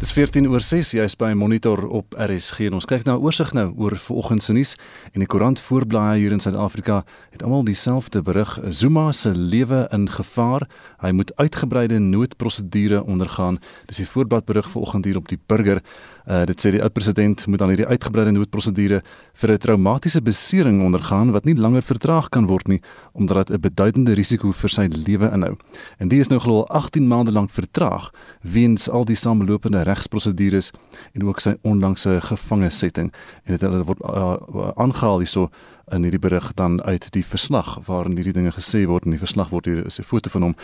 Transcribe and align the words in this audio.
Dis 0.00 0.14
14 0.16 0.46
oor 0.48 0.62
6, 0.64 0.94
jy's 0.96 1.12
by 1.20 1.34
Monitor 1.36 1.82
op 1.92 2.14
RSG 2.16 2.70
en 2.70 2.78
ons 2.78 2.86
kyk 2.88 3.02
nou 3.04 3.18
oorsig 3.20 3.50
nou 3.52 3.66
oor 3.76 3.98
vanoggend 4.00 4.40
se 4.40 4.54
nuus 4.56 4.70
en 5.10 5.20
die 5.20 5.28
koerant 5.28 5.60
voorblaai 5.60 6.22
hier 6.22 6.32
in 6.32 6.40
Suid-Afrika 6.40 7.02
het 7.34 7.44
almal 7.44 7.66
dieselfde 7.68 8.22
berig 8.24 8.54
Zuma 8.72 9.10
se 9.12 9.34
lewe 9.36 9.82
in 9.92 10.06
gevaar. 10.08 10.64
Hy 11.04 11.12
moet 11.18 11.34
uitgebreide 11.36 12.00
noodprosedure 12.00 13.02
ondergaan. 13.04 13.60
Dis 13.92 14.00
die 14.00 14.08
voorblad 14.08 14.48
berig 14.48 14.72
vanoggend 14.72 15.04
hier 15.04 15.20
op 15.20 15.28
die 15.28 15.38
Burger. 15.52 15.82
Uh, 16.28 16.44
dit 16.44 16.60
sê 16.60 16.70
die 16.74 16.82
oud-president 16.82 17.46
moet 17.46 17.58
dan 17.58 17.72
hierdie 17.72 17.86
uitgebreide 17.86 18.32
noodprosedure 18.36 19.02
vir 19.42 19.52
'n 19.52 19.58
traumatiese 19.58 20.20
besering 20.22 20.82
ondergaan 20.84 21.32
wat 21.32 21.44
nie 21.44 21.54
langer 21.54 21.82
vertraag 21.82 22.28
kan 22.28 22.46
word 22.46 22.68
nie 22.68 22.80
omdat 23.12 23.46
dit 23.46 23.56
'n 23.56 23.60
beduidende 23.60 24.14
risiko 24.14 24.52
vir 24.52 24.70
sy 24.70 24.88
lewe 24.88 25.30
inhou. 25.32 25.56
En 25.98 26.08
die 26.08 26.20
is 26.20 26.28
nou 26.28 26.38
glo 26.40 26.64
18 26.68 27.08
maande 27.08 27.32
lank 27.32 27.50
vertraag 27.50 28.10
weens 28.42 28.88
al 28.88 29.04
die 29.04 29.16
samelopende 29.16 29.82
regsprosedures 29.82 30.72
en 31.14 31.24
ook 31.24 31.40
sy 31.40 31.56
onlangse 31.62 32.20
gevangesetting 32.20 33.12
en 33.44 33.56
dit 33.56 33.60
hulle 33.60 33.84
word 33.84 34.00
uh, 34.02 34.72
aangehaal 34.76 35.18
hierso 35.18 35.50
in 35.90 36.02
hierdie 36.02 36.22
berig 36.22 36.52
dan 36.54 36.82
uit 36.82 37.08
die 37.14 37.24
verslag 37.24 37.78
waarin 37.86 38.16
hierdie 38.18 38.34
dinge 38.36 38.52
gesê 38.54 38.84
word 38.86 39.04
en 39.04 39.16
die 39.16 39.22
verslag 39.22 39.50
word 39.50 39.66
hier 39.66 39.86
is 39.86 39.98
'n 39.98 40.06
foto 40.06 40.30
van 40.30 40.42
hom 40.42 40.54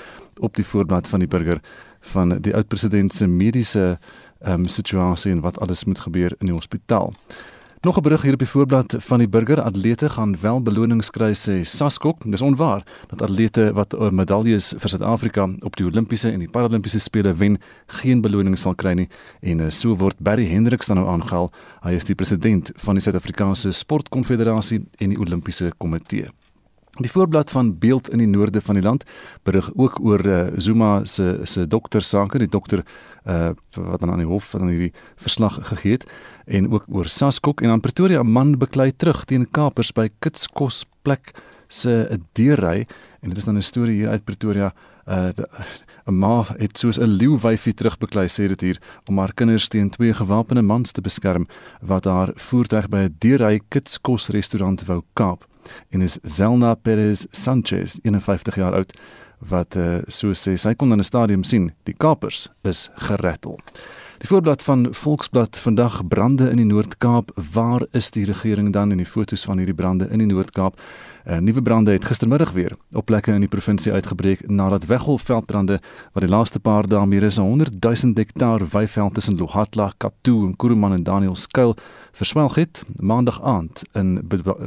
op 0.40 0.54
die 0.54 0.64
voorblad 0.64 1.08
van 1.08 1.20
die 1.20 1.28
burger 1.28 1.60
van 2.00 2.38
die 2.40 2.54
oud 2.54 2.68
president 2.68 3.14
se 3.14 3.26
mediese 3.26 3.98
ehm 4.40 4.52
um, 4.52 4.68
situasie 4.68 5.32
en 5.32 5.40
wat 5.40 5.60
alles 5.60 5.84
moet 5.84 6.00
gebeur 6.00 6.34
in 6.38 6.46
die 6.46 6.54
hospitaal. 6.54 7.14
Nog 7.86 7.96
'n 7.96 8.02
berig 8.02 8.22
hier 8.22 8.32
op 8.32 8.38
die 8.38 8.48
voorblad 8.48 8.94
van 8.98 9.18
die 9.18 9.28
burger 9.28 9.60
atlete 9.60 10.08
gaan 10.08 10.40
wel 10.40 10.62
belonings 10.62 11.10
kry 11.10 11.34
sê 11.34 11.62
Saskok. 11.62 12.30
Dis 12.30 12.42
onwaar 12.42 12.82
dat 13.06 13.22
atlete 13.22 13.72
wat 13.72 14.10
medaljes 14.10 14.74
vir 14.78 14.88
Suid-Afrika 14.88 15.48
op 15.60 15.76
die 15.76 15.86
Olimpiese 15.86 16.30
en 16.30 16.38
die 16.38 16.48
Paralimpiese 16.48 16.98
spele 16.98 17.34
wen, 17.34 17.58
geen 17.86 18.20
beloning 18.20 18.58
sal 18.58 18.74
kry 18.74 18.92
nie 18.92 19.08
en 19.40 19.60
uh, 19.60 19.70
so 19.70 19.96
word 19.96 20.16
Barry 20.18 20.46
Hendricks 20.46 20.86
dan 20.86 20.96
nou 20.96 21.08
aangehaal. 21.08 21.52
Hy 21.82 21.92
is 21.92 22.04
die 22.04 22.14
president 22.14 22.72
van 22.74 22.94
die 22.94 23.02
Suid-Afrikaanse 23.02 23.72
Sportkonfederasie 23.72 24.86
en 24.98 25.08
die 25.08 25.18
Olimpiese 25.18 25.72
Komitee. 25.78 26.28
Die 26.96 27.10
voorblad 27.10 27.50
van 27.50 27.78
Beeld 27.78 28.08
in 28.08 28.18
die 28.18 28.28
noorde 28.28 28.60
van 28.60 28.74
die 28.78 28.84
land 28.84 29.04
berig 29.44 29.68
ook 29.74 29.98
oor 30.00 30.22
uh, 30.26 30.46
Zuma 30.56 31.04
se 31.04 31.40
se 31.44 31.66
dokter 31.66 32.02
sake, 32.02 32.38
die 32.38 32.48
dokter 32.48 32.84
uh, 33.28 33.50
wat 33.74 34.00
dan 34.00 34.10
aan 34.10 34.22
die 34.22 34.28
hof 34.28 34.48
van 34.54 34.68
hierdie 34.68 34.92
verslag 35.20 35.58
gegee 35.68 35.98
het 35.98 36.06
en 36.46 36.70
ook 36.72 36.86
oor 36.88 37.08
Saskok. 37.08 37.60
En 37.60 37.70
aan 37.70 37.80
Pretoria 37.84 38.22
man 38.22 38.56
beklei 38.58 38.92
terug 38.96 39.24
teen 39.24 39.44
kapers 39.50 39.92
by 39.92 40.08
Kitskos 40.18 40.84
plek 41.02 41.34
se 41.68 42.18
deurry. 42.32 42.86
En 43.20 43.28
dit 43.28 43.38
is 43.38 43.44
dan 43.44 43.56
'n 43.56 43.62
storie 43.62 43.96
hier 43.96 44.08
uit 44.08 44.24
Pretoria. 44.24 44.72
Uh 45.06 45.28
'n 46.06 46.14
ma 46.18 46.44
het 46.56 46.78
soos 46.78 46.98
'n 46.98 47.16
leeuwyfie 47.18 47.74
terugbeklei 47.74 48.26
sê 48.28 48.48
dit 48.48 48.60
hier 48.60 48.80
om 49.08 49.18
haar 49.18 49.34
kinders 49.34 49.68
teen 49.68 49.90
twee 49.90 50.14
gewapende 50.14 50.62
mans 50.62 50.92
te 50.92 51.00
beskerm 51.00 51.46
wat 51.80 52.04
haar 52.04 52.30
voertuig 52.34 52.88
by 52.88 52.96
'n 52.96 53.16
deurry 53.18 53.60
Kitskos 53.68 54.28
restaurant 54.28 54.84
wou 54.86 55.02
kaap 55.12 55.44
en 55.90 56.02
is 56.02 56.18
Zelna 56.22 56.74
Perez 56.74 57.26
Sanchez 57.30 57.98
51 58.02 58.54
jaar 58.56 58.74
oud 58.74 58.92
wat 59.38 59.76
uh, 59.76 60.00
so 60.08 60.32
sê 60.32 60.56
sy 60.56 60.74
kon 60.74 60.92
in 60.92 60.98
'n 60.98 61.04
stadium 61.04 61.44
sien 61.44 61.72
die 61.84 61.94
kapers 61.94 62.48
is 62.62 62.90
gerattel 62.94 63.58
Die 64.18 64.28
voorblad 64.28 64.62
van 64.62 64.86
Volksblad 64.90 65.56
vandag 65.56 66.08
brande 66.08 66.50
in 66.50 66.56
die 66.56 66.64
Noord-Kaap. 66.64 67.30
Waar 67.52 67.86
is 67.90 68.10
die 68.10 68.24
regering 68.24 68.72
dan 68.72 68.90
in 68.90 68.96
die 68.96 69.06
fotos 69.06 69.44
van 69.44 69.58
hierdie 69.58 69.74
brande 69.74 70.08
in 70.08 70.18
die 70.18 70.26
Noord-Kaap? 70.26 70.80
'n 71.26 71.32
uh, 71.32 71.38
Nuwe 71.38 71.62
brande 71.62 71.92
het 71.92 72.04
gistermiddag 72.04 72.52
weer 72.52 72.76
op 72.92 73.04
plekke 73.04 73.32
in 73.32 73.40
die 73.40 73.48
provinsie 73.48 73.92
uitgebreek 73.92 74.48
nadat 74.48 74.86
weggolfveldbrande 74.86 75.80
wat 76.12 76.22
die 76.22 76.30
laaste 76.30 76.60
paar 76.60 76.86
dae 76.86 77.06
meer 77.06 77.24
as 77.24 77.36
100 77.36 77.82
000 77.82 78.12
hektaar 78.14 78.62
weiveld 78.70 79.14
tussen 79.14 79.36
Lohatla, 79.36 79.92
Katoo 79.98 80.46
en 80.46 80.56
Kuruman 80.56 80.92
en 80.92 81.02
Daniel 81.02 81.34
skuil 81.34 81.74
verswelg 82.16 82.54
het 82.54 82.82
maandag 82.96 83.42
aand 83.42 83.82
in 83.92 84.20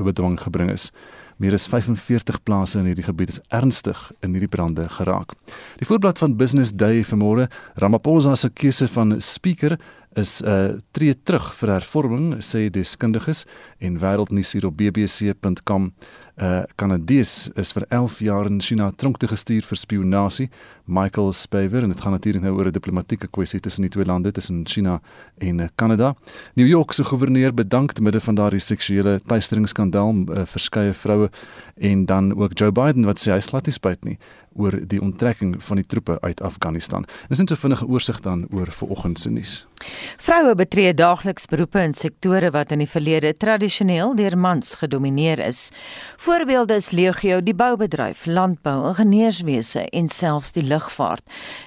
bedwang 0.04 0.38
gebring 0.42 0.70
is. 0.72 0.92
Meer 1.40 1.56
as 1.56 1.68
45 1.72 2.44
plase 2.44 2.80
in 2.80 2.90
hierdie 2.90 3.06
gebied 3.08 3.30
is 3.32 3.40
ernstig 3.56 4.00
in 4.20 4.34
hierdie 4.36 4.52
brande 4.52 4.90
geraak. 4.92 5.34
Die 5.80 5.88
voorblad 5.88 6.20
van 6.20 6.36
Business 6.36 6.74
Day 6.76 7.00
vanmôre, 7.08 7.48
Ramaphosa 7.80 8.36
se 8.36 8.50
keuse 8.50 8.90
van 8.92 9.16
speaker 9.24 9.78
is 10.14 10.42
'n 10.42 10.46
uh, 10.46 10.66
eh, 10.66 10.76
tree 10.92 11.16
terug 11.24 11.54
vir 11.56 11.70
hervorming, 11.70 12.42
sê 12.44 12.70
deskundiges 12.70 13.46
en 13.80 14.00
wêreldnuus 14.00 14.52
hier 14.52 14.66
op 14.66 14.78
bbc.com. 14.78 15.94
'n 16.40 16.44
uh, 16.44 16.64
Kanadees 16.76 17.50
is 17.56 17.72
vir 17.72 17.86
11 17.90 18.20
jaar 18.20 18.46
in 18.46 18.62
China 18.62 18.92
tronk 18.92 19.18
te 19.18 19.28
gestuur 19.28 19.64
vir 19.64 19.78
spionasie, 19.78 20.50
Michael 20.90 21.34
Spaver 21.34 21.84
en 21.84 21.94
dit 21.94 22.02
gaan 22.02 22.12
natuurlik 22.12 22.42
nou 22.42 22.56
oor 22.58 22.66
'n 22.68 22.72
diplomatieke 22.72 23.28
kwessie 23.28 23.60
tussen 23.60 23.82
die 23.82 23.92
twee 23.92 24.06
lande, 24.06 24.32
tussen 24.32 24.68
China 24.68 25.02
en 25.38 25.70
Kanada. 25.76 26.16
New 26.56 26.68
York 26.68 26.94
se 26.94 27.04
goewerneur 27.04 27.54
bedank 27.54 27.92
te 27.92 28.02
midde 28.02 28.20
van 28.20 28.36
daardie 28.36 28.60
seksuele 28.60 29.20
teisteringskandaal 29.26 30.14
uh, 30.14 30.42
verskeie 30.46 30.94
vroue 30.94 31.30
en 31.78 32.06
dan 32.06 32.36
ook 32.36 32.58
Joe 32.58 32.72
Biden 32.72 33.06
wat 33.06 33.20
sê 33.20 33.32
hy 33.32 33.40
slat 33.40 33.66
nie 33.66 33.74
spyt 33.74 34.04
nie 34.04 34.18
oor 34.60 34.76
die 34.88 35.02
onttrekking 35.02 35.56
van 35.64 35.80
die 35.80 35.86
troepe 35.86 36.18
uit 36.22 36.42
Afghanistan. 36.42 37.06
Dis 37.30 37.40
net 37.40 37.52
so 37.52 37.60
vinnige 37.60 37.88
oorsig 37.88 38.20
dan 38.26 38.48
oor 38.52 38.72
vanoggend 38.72 39.20
se 39.20 39.32
nuus. 39.32 39.54
Vroue 40.20 40.56
betree 40.60 40.94
daagliks 40.94 41.48
beroepe 41.48 41.80
in 41.86 41.94
sektore 41.96 42.50
wat 42.52 42.74
in 42.76 42.84
die 42.84 42.90
verlede 42.90 43.32
tradisioneel 43.38 44.16
deur 44.20 44.36
mans 44.38 44.76
gedomeineer 44.82 45.40
is. 45.46 45.70
Voorbeelde 46.18 46.80
is 46.82 46.92
legio 46.92 47.40
die 47.46 47.56
boubedryf, 47.56 48.26
landbou, 48.26 48.90
ingenieurswese 48.92 49.86
en 49.96 50.10
selfs 50.10 50.52
die 50.58 50.66
lugvaart. 50.80 51.26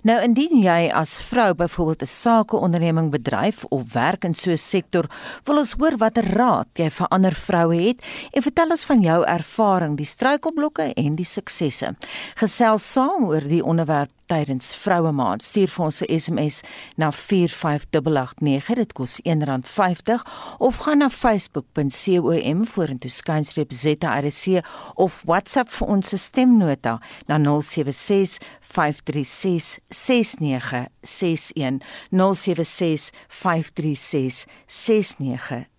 Nou 0.09 0.19
indien 0.25 0.62
jy 0.65 0.89
as 0.91 1.21
vrou 1.28 1.53
byvoorbeeld 1.55 2.03
'n 2.03 2.06
sakeonderneming 2.06 3.11
bedryf 3.11 3.65
of 3.71 3.93
werk 3.93 4.25
in 4.25 4.34
so 4.34 4.50
'n 4.50 4.59
sektor, 4.59 5.06
wil 5.45 5.59
ons 5.59 5.75
hoor 5.78 5.97
watter 5.99 6.25
raad 6.25 6.69
jy 6.75 6.91
vir 6.91 7.06
ander 7.11 7.34
vroue 7.34 7.77
het 7.89 8.03
en 8.33 8.43
vertel 8.43 8.71
ons 8.71 8.84
van 8.84 9.00
jou 9.00 9.25
ervaring, 9.25 9.97
die 9.97 10.06
struikelblokke 10.06 10.95
en 10.95 11.15
die 11.17 11.25
suksesse. 11.25 11.95
Gesels 12.37 12.93
saam 12.93 13.25
oor 13.25 13.41
die 13.41 13.65
onderwerp 13.65 14.11
tydens 14.32 14.72
Vroue 14.84 15.12
Maand. 15.12 15.43
Stuur 15.44 15.69
vir 15.69 15.84
ons 15.84 16.00
'n 16.03 16.09
SMS 16.19 16.60
na 16.97 17.10
45889. 17.10 18.75
Dit 18.75 18.93
kos 18.93 19.20
R1.50 19.25 20.22
of 20.59 20.76
gaan 20.84 20.98
na 20.98 21.09
facebook.com 21.09 22.66
vorentoe 22.66 23.10
skynstreep 23.10 23.72
ZRC 23.72 24.62
of 24.94 25.22
WhatsApp 25.26 25.70
vir 25.70 25.88
ons 25.88 26.15
stemnota 26.16 27.00
na 27.26 27.38
076 27.38 28.38
536 28.60 29.78
6961 29.88 31.81
076 32.10 33.10
536 33.28 34.47
6961 34.66 35.72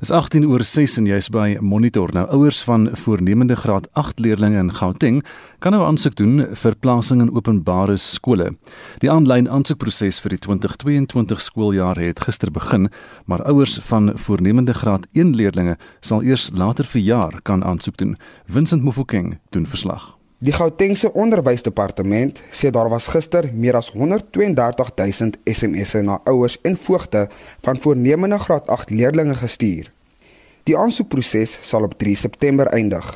Dis 0.00 0.10
18 0.10 0.46
oor 0.48 0.62
6 0.64 0.96
en 0.96 1.08
jy's 1.10 1.28
by 1.28 1.58
Monitor 1.60 2.08
nou 2.16 2.24
ouers 2.32 2.62
van 2.64 2.88
voornemende 2.96 3.56
graad 3.56 3.84
8 3.92 4.22
leerders 4.24 4.56
in 4.56 4.72
Gauteng 4.72 5.20
kan 5.60 5.76
nou 5.76 5.82
aansoek 5.84 6.16
doen 6.16 6.46
vir 6.56 6.76
plasing 6.80 7.20
in 7.20 7.30
openbare 7.36 7.98
skole. 8.00 8.50
Die 9.04 9.12
aanlyn 9.12 9.48
aansoekproses 9.48 10.22
vir 10.24 10.36
die 10.36 10.40
2022 10.48 11.40
skooljaar 11.40 12.00
het 12.00 12.24
gister 12.24 12.52
begin, 12.52 12.88
maar 13.28 13.44
ouers 13.44 13.78
van 13.92 14.12
voornemende 14.16 14.74
graad 14.74 15.04
1 15.12 15.36
leerders 15.36 15.76
sal 16.00 16.24
eers 16.24 16.50
later 16.56 16.88
verjaar 16.88 17.40
kan 17.42 17.64
aansoek 17.64 18.00
doen. 18.00 18.16
Vincent 18.48 18.82
Mofokeng 18.82 19.38
doen 19.52 19.66
verslag. 19.68 20.13
Die 20.44 20.52
Gautengse 20.52 21.08
Onderwysdepartement 21.16 22.36
sê 22.52 22.68
daar 22.68 22.90
was 22.92 23.06
gister 23.08 23.46
meer 23.56 23.78
as 23.78 23.86
132000 23.94 25.38
SMS'e 25.48 26.02
na 26.04 26.18
ouers 26.28 26.58
en 26.68 26.76
voogte 26.76 27.22
van 27.64 27.80
voornemende 27.80 28.38
graad 28.38 28.68
8 28.68 28.90
leerders 28.90 29.40
gestuur. 29.40 29.88
Die 30.68 30.76
aansoekproses 30.76 31.56
sal 31.64 31.88
op 31.88 31.96
3 31.96 32.14
September 32.26 32.68
eindig. 32.76 33.08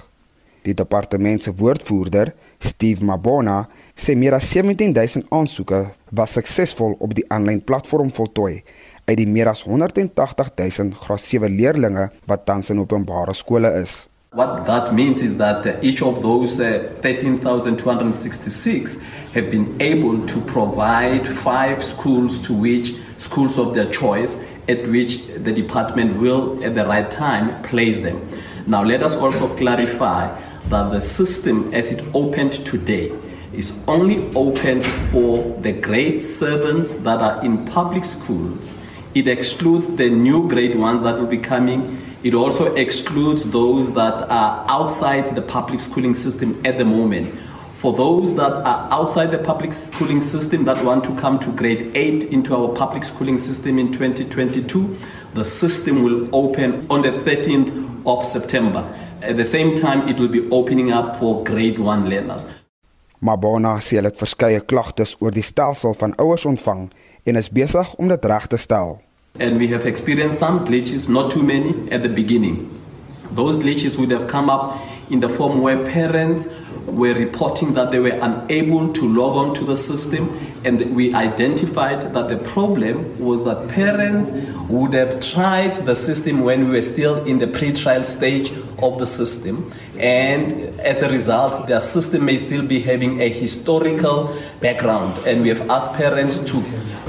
Die 0.65 0.73
departement 0.73 1.43
se 1.43 1.53
woordvoerder, 1.53 2.33
Steve 2.59 3.05
Mabona, 3.05 3.69
sê 3.93 4.17
meer 4.17 4.41
as 4.41 4.49
17000 4.49 5.29
aansoeke 5.29 5.85
was 6.09 6.33
suksesvol 6.33 6.97
op 6.97 7.13
die 7.13 7.29
aanlyn 7.29 7.61
platform 7.61 8.09
voltooi 8.09 8.63
uit 9.05 9.21
die 9.21 9.29
meer 9.29 9.53
as 9.53 9.67
180000 9.69 10.97
graad 11.05 11.21
7 11.21 11.61
leerders 11.61 12.23
wat 12.25 12.49
tans 12.49 12.73
in 12.73 12.81
openbare 12.81 13.37
skole 13.37 13.77
is. 13.83 14.08
What 14.33 14.67
that 14.67 14.93
means 14.93 15.23
is 15.23 15.39
that 15.39 15.67
uh, 15.67 15.79
each 15.81 16.03
of 16.03 16.21
those 16.21 16.61
uh, 16.61 16.95
13,266 17.01 19.01
have 19.33 19.51
been 19.51 19.81
able 19.81 20.27
to 20.27 20.41
provide 20.43 21.27
five 21.27 21.83
schools 21.83 22.39
to 22.41 22.53
which 22.53 22.93
schools 23.17 23.59
of 23.59 23.73
their 23.73 23.91
choice 23.91 24.39
at 24.69 24.87
which 24.87 25.27
the 25.29 25.51
department 25.51 26.19
will 26.19 26.63
at 26.63 26.75
the 26.75 26.85
right 26.85 27.11
time 27.11 27.63
place 27.63 28.01
them. 28.01 28.29
Now 28.67 28.85
let 28.85 29.03
us 29.03 29.17
also 29.17 29.49
clarify 29.57 30.39
that 30.69 30.93
the 30.93 31.01
system 31.01 31.73
as 31.73 31.91
it 31.91 32.05
opened 32.13 32.53
today 32.67 33.11
is 33.55 33.79
only 33.89 34.31
opened 34.35 34.85
for 34.85 35.59
the 35.63 35.73
grade 35.73 36.21
sevens 36.21 36.97
that 36.97 37.23
are 37.23 37.43
in 37.43 37.65
public 37.65 38.05
schools. 38.05 38.77
It 39.15 39.27
excludes 39.27 39.87
the 39.97 40.11
new 40.11 40.51
grade 40.51 40.79
ones 40.79 41.03
that 41.03 41.19
will 41.19 41.29
be 41.29 41.39
coming. 41.39 42.08
It 42.25 42.35
also 42.35 42.75
excludes 42.75 43.49
those 43.51 43.95
that 43.95 44.29
are 44.29 44.65
outside 44.69 45.37
the 45.37 45.43
public 45.43 45.81
schooling 45.81 46.15
system 46.15 46.61
at 46.65 46.77
the 46.77 46.85
moment. 46.85 47.33
For 47.75 47.93
those 47.93 48.35
that 48.35 48.51
are 48.51 48.89
outside 48.91 49.31
the 49.31 49.39
public 49.39 49.73
schooling 49.73 50.21
system 50.21 50.65
that 50.65 50.85
want 50.85 51.05
to 51.05 51.15
come 51.15 51.39
to 51.39 51.53
grade 51.53 51.93
8 51.95 52.25
into 52.25 52.57
our 52.57 52.75
public 52.75 53.05
schooling 53.05 53.39
system 53.39 53.79
in 53.79 53.93
2022, 53.93 54.97
the 55.35 55.45
system 55.45 56.03
will 56.03 56.29
open 56.35 56.85
on 56.91 57.03
the 57.03 57.13
13th 57.13 58.05
of 58.05 58.25
September. 58.25 58.83
At 59.23 59.37
the 59.37 59.45
same 59.45 59.77
time, 59.77 60.09
it 60.09 60.19
will 60.19 60.29
be 60.29 60.51
opening 60.51 60.91
up 60.91 61.17
for 61.17 61.45
grade 61.45 61.79
1 61.79 62.11
learners. 62.11 62.49
Mabona 63.21 63.79
sê 63.79 63.99
hulle 63.99 64.11
het 64.11 64.19
verskeie 64.19 64.61
klagtes 64.61 65.17
oor 65.23 65.31
die 65.35 65.43
stelsel 65.43 65.95
van 65.95 66.15
ouers 66.19 66.47
ontvang 66.47 66.89
en 67.27 67.39
is 67.39 67.51
besig 67.51 67.95
om 67.95 68.11
dit 68.11 68.25
reg 68.25 68.47
te 68.47 68.59
stel. 68.59 68.99
And 69.39 69.59
we 69.59 69.69
have 69.69 69.87
experienced 69.87 70.39
some 70.39 70.67
glitches, 70.67 71.09
not 71.09 71.31
too 71.31 71.43
many 71.43 71.91
at 71.93 72.03
the 72.03 72.09
beginning. 72.09 72.83
Those 73.31 73.59
glitches 73.59 73.99
would 73.99 74.11
have 74.11 74.29
come 74.29 74.51
up 74.51 74.81
in 75.11 75.21
the 75.21 75.29
form 75.29 75.61
where 75.61 75.85
parents 75.85 76.49
were 76.87 77.15
reporting 77.15 77.75
that 77.75 77.91
they 77.91 77.99
were 77.99 78.19
unable 78.21 78.93
to 78.93 79.07
log 79.07 79.37
on 79.37 79.55
to 79.55 79.65
the 79.65 79.77
system 79.77 80.29
and 80.65 80.97
we 80.97 81.15
identified 81.15 82.03
that 82.03 82.29
the 82.29 82.39
problem 82.39 83.19
was 83.19 83.45
that 83.45 83.69
parents 83.69 84.33
would 84.69 84.95
have 84.95 85.21
tried 85.21 85.75
the 85.77 85.95
system 85.95 86.41
when 86.41 86.65
we 86.65 86.73
were 86.73 86.83
still 86.83 87.23
in 87.25 87.39
the 87.39 87.47
pre-trial 87.47 88.03
stage 88.03 88.51
of 88.83 88.99
the 88.99 89.07
system 89.07 89.73
and 89.99 90.53
as 90.81 91.03
a 91.03 91.09
result 91.09 91.67
their 91.67 91.81
system 91.81 92.25
may 92.25 92.37
still 92.37 92.63
be 92.63 92.81
having 92.81 93.21
a 93.21 93.29
historical 93.29 94.35
background. 94.61 95.13
And 95.27 95.43
we 95.43 95.49
have 95.49 95.69
asked 95.71 95.95
parents 95.95 96.39
to 96.51 96.61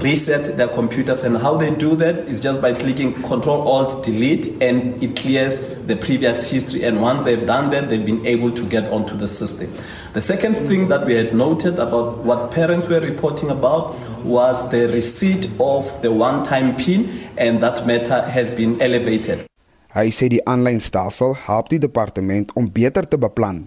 reset 0.01 0.55
their 0.57 0.67
computers 0.67 1.23
and 1.23 1.37
how 1.37 1.57
they 1.57 1.73
do 1.75 1.95
that 1.97 2.19
is 2.19 2.39
just 2.39 2.61
by 2.61 2.73
clicking 2.73 3.13
control 3.23 3.67
alt 3.67 4.03
delete 4.03 4.47
and 4.61 5.01
it 5.03 5.15
clears 5.15 5.59
the 5.85 5.95
previous 5.95 6.49
history. 6.49 6.83
And 6.83 7.01
once 7.01 7.21
they've 7.23 7.45
done 7.45 7.69
that 7.71 7.89
they've 7.89 8.05
been 8.05 8.25
able 8.25 8.51
to 8.51 8.63
get 8.63 8.85
onto 8.91 9.15
the 9.15 9.27
system. 9.27 9.73
The 10.13 10.21
second 10.21 10.55
thing 10.67 10.87
that 10.87 11.05
we 11.05 11.15
had 11.15 11.33
noted 11.33 11.79
about 11.79 12.19
what 12.19 12.51
parents 12.51 12.87
were 12.87 13.01
reporting 13.01 13.49
about 13.49 13.97
was 14.23 14.69
the 14.71 14.87
receipt 14.87 15.49
of 15.59 16.01
the 16.01 16.11
one 16.11 16.43
time 16.43 16.75
pin 16.77 17.29
and 17.37 17.61
that 17.61 17.85
matter 17.85 18.21
has 18.21 18.51
been 18.51 18.81
elevated 18.81 19.48
Hy 19.89 20.11
sê 20.13 20.27
die 20.29 20.43
aanlyn 20.45 20.77
stelsel 20.85 21.31
help 21.47 21.71
die 21.71 21.79
departement 21.81 22.51
om 22.53 22.67
beter 22.69 23.07
te 23.09 23.17
beplan. 23.17 23.63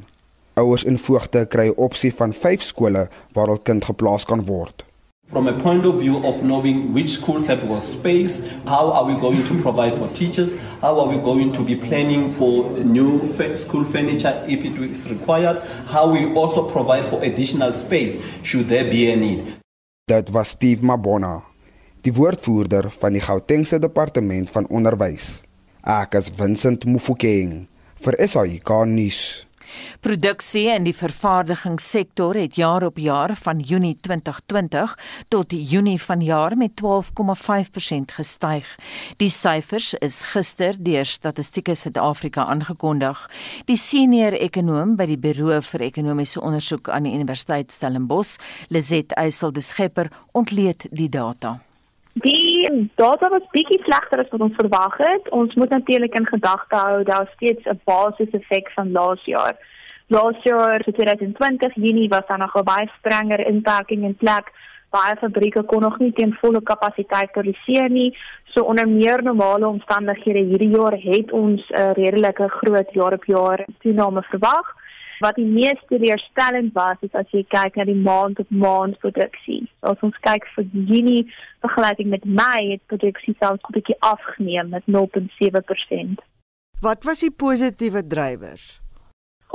Ouers 0.54 0.84
en 0.86 0.94
voogte 0.94 1.40
kry 1.50 1.66
'n 1.70 1.80
opsie 1.86 2.12
van 2.14 2.32
5 2.32 2.62
skole 2.62 3.08
waar 3.34 3.48
hul 3.50 3.58
kind 3.58 3.84
geplaas 3.84 4.24
kan 4.24 4.44
word. 4.46 4.84
From 5.26 5.48
a 5.48 5.52
point 5.52 5.84
of 5.84 5.98
view 5.98 6.22
of 6.22 6.40
knowing 6.42 6.94
which 6.94 7.10
schools 7.10 7.46
have 7.46 7.66
got 7.66 7.82
space, 7.82 8.42
how 8.66 8.92
are 8.92 9.04
we 9.10 9.18
going 9.18 9.42
to 9.42 9.54
provide 9.62 9.98
for 9.98 10.08
teachers, 10.12 10.54
how 10.80 11.00
are 11.00 11.08
we 11.08 11.18
going 11.18 11.52
to 11.52 11.62
be 11.62 11.74
planning 11.74 12.30
for 12.30 12.70
new 12.84 13.20
school 13.56 13.84
furniture 13.84 14.44
if 14.46 14.64
it 14.64 14.78
is 14.78 15.10
required, 15.10 15.58
how 15.86 16.12
we 16.12 16.32
also 16.34 16.62
provide 16.62 17.04
for 17.10 17.20
additional 17.24 17.72
space 17.72 18.18
should 18.42 18.68
there 18.68 18.88
be 18.90 19.10
a 19.12 19.16
need. 19.16 19.42
Dit 20.06 20.30
was 20.30 20.48
Steve 20.48 20.84
Mabona, 20.84 21.42
die 22.00 22.12
woordvoerder 22.12 22.90
van 22.90 23.12
die 23.12 23.20
Gautengse 23.20 23.78
Departement 23.78 24.50
van 24.50 24.68
Onderwys. 24.68 25.42
Ek 25.82 26.14
is 26.14 26.28
Vincent 26.30 26.84
Mufokeng 26.86 27.64
vir 27.98 28.14
SAK 28.22 28.70
nuus. 28.86 29.48
Produksie 29.98 30.68
in 30.70 30.84
die 30.86 30.94
vervaardigingssektor 30.94 32.38
het 32.38 32.54
jaar 32.54 32.84
op 32.86 33.00
jaar 33.02 33.34
van 33.34 33.58
Junie 33.58 33.96
2020 33.98 34.94
tot 35.28 35.50
Junie 35.50 35.98
vanjaar 35.98 36.54
met 36.56 36.78
12,5% 36.78 38.14
gestyg. 38.14 38.68
Die 39.18 39.30
syfers 39.30 39.96
is 39.98 40.20
gister 40.30 40.78
deur 40.78 41.04
Statistieke 41.04 41.74
Suid-Afrika 41.74 42.46
aangekondig. 42.46 43.26
Die 43.66 43.76
senior 43.76 44.38
ekonoom 44.38 44.94
by 44.94 45.10
die 45.10 45.18
Buro 45.18 45.58
vir 45.72 45.86
Ekonomiese 45.88 46.46
Onderzoek 46.46 46.94
aan 46.94 47.10
die 47.10 47.16
Universiteit 47.18 47.74
Stellenbosch, 47.74 48.38
Lizet 48.70 49.18
Eysel 49.18 49.50
de 49.50 49.66
Schepper, 49.66 50.14
ontleed 50.30 50.86
die 50.94 51.10
data. 51.10 51.58
Die 52.62 52.90
data 52.94 53.28
was 53.28 53.46
bietjie 53.50 53.80
slegter 53.82 54.20
as 54.22 54.28
wat 54.30 54.42
ons 54.46 54.54
verwag 54.54 54.94
het. 55.02 55.28
Ons 55.34 55.54
moet 55.58 55.72
natuurlik 55.74 56.14
in 56.14 56.26
gedagte 56.26 56.78
hou 56.78 57.02
daar 57.02 57.26
steeds 57.34 57.64
'n 57.66 57.80
basiseffek 57.84 58.70
van 58.74 58.92
laas 58.92 59.24
jaar. 59.24 59.56
Laas 60.06 60.38
jaar, 60.42 60.78
2020 60.84 61.74
Junie 61.74 62.08
was 62.08 62.26
daar 62.26 62.38
nog 62.38 62.54
'n 62.54 62.64
baie 62.64 62.90
strenger 62.98 63.46
inperking 63.46 64.02
in 64.04 64.14
plek. 64.14 64.52
Baie 64.90 65.16
fabrieke 65.16 65.62
kon 65.62 65.80
nog 65.80 65.98
nie 65.98 66.12
teen 66.12 66.36
volle 66.40 66.62
kapasiteit 66.62 67.30
produseer 67.32 67.90
nie. 67.90 68.16
So 68.44 68.62
onder 68.62 68.88
meer 68.88 69.22
normale 69.22 69.66
omstandighede 69.66 70.38
hierdie 70.38 70.76
jaar 70.76 70.96
het 70.96 71.32
ons 71.32 71.70
'n 71.70 71.92
redelike 71.92 72.48
groot 72.48 72.92
jaar 72.92 73.12
op 73.12 73.24
jaar 73.24 73.66
toename 73.80 74.22
verwag. 74.22 74.81
Wat 75.22 75.36
die 75.38 75.46
mees 75.46 75.78
teleurstellend 75.86 76.72
was, 76.74 76.98
is 77.06 77.12
as 77.14 77.28
jy 77.30 77.44
kyk 77.54 77.76
na 77.78 77.84
die 77.86 77.98
maand 78.08 78.40
op 78.42 78.48
maand 78.50 78.96
produksie. 79.04 79.60
So 79.78 79.92
as 79.94 80.02
ons 80.08 80.18
kyk 80.26 80.48
vir 80.56 80.66
Junie 80.88 81.22
vergelyking 81.62 82.10
met 82.10 82.24
Mei, 82.26 82.72
het 82.72 82.82
produksie 82.90 83.36
selfs 83.38 83.62
'n 83.68 83.76
bietjie 83.76 83.98
afgeneem 84.00 84.72
met 84.74 84.82
0.7%. 84.86 86.24
Wat 86.80 87.04
was 87.04 87.20
die 87.20 87.30
positiewe 87.30 88.02
drywers? 88.14 88.80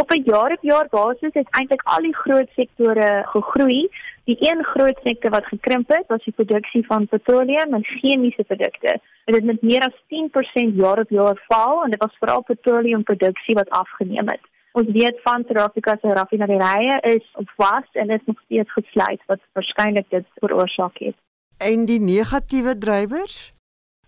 Op 0.04 0.12
'n 0.12 0.24
jaar-op-jaar 0.24 0.88
basis 0.90 1.34
het 1.34 1.50
eintlik 1.60 1.84
al 1.84 2.02
die 2.02 2.16
groot 2.16 2.50
sektore 2.56 3.24
gegroei. 3.34 3.90
Die 4.24 4.38
een 4.40 4.64
groot 4.64 5.00
sektor 5.04 5.32
wat 5.32 5.46
gekrimp 5.46 5.90
het, 5.90 6.08
was 6.08 6.24
die 6.24 6.34
produksie 6.34 6.86
van 6.86 7.08
petroleum 7.08 7.74
en 7.74 7.84
chemiese 7.84 8.44
produkte. 8.44 9.00
Dit 9.26 9.36
het 9.36 9.44
met 9.44 9.62
meer 9.62 9.82
as 9.82 10.04
10% 10.08 10.76
jaar-op-jaar 10.76 11.44
val 11.48 11.84
en 11.84 11.90
dit 11.90 12.04
was 12.04 12.18
veral 12.20 12.44
petroleumproduksie 12.44 13.56
wat 13.56 13.70
afgeneem 13.70 14.28
het. 14.28 14.46
Ons 14.78 14.90
weet 14.94 15.20
van 15.26 15.44
Suid-Afrika 15.46 15.96
se 16.02 16.14
raffinaderye 16.14 17.00
is 17.16 17.26
op 17.34 17.50
was 17.56 17.88
en 17.92 18.10
is 18.10 18.26
nog 18.26 18.40
steeds 18.44 18.72
gesluit 18.72 19.22
wat 19.26 19.40
waarskynlik 19.54 20.10
dit 20.10 20.26
veroorsaak 20.34 20.98
het. 20.98 21.16
En 21.58 21.86
die 21.86 22.00
negatiewe 22.00 22.78
drywers? 22.78 23.54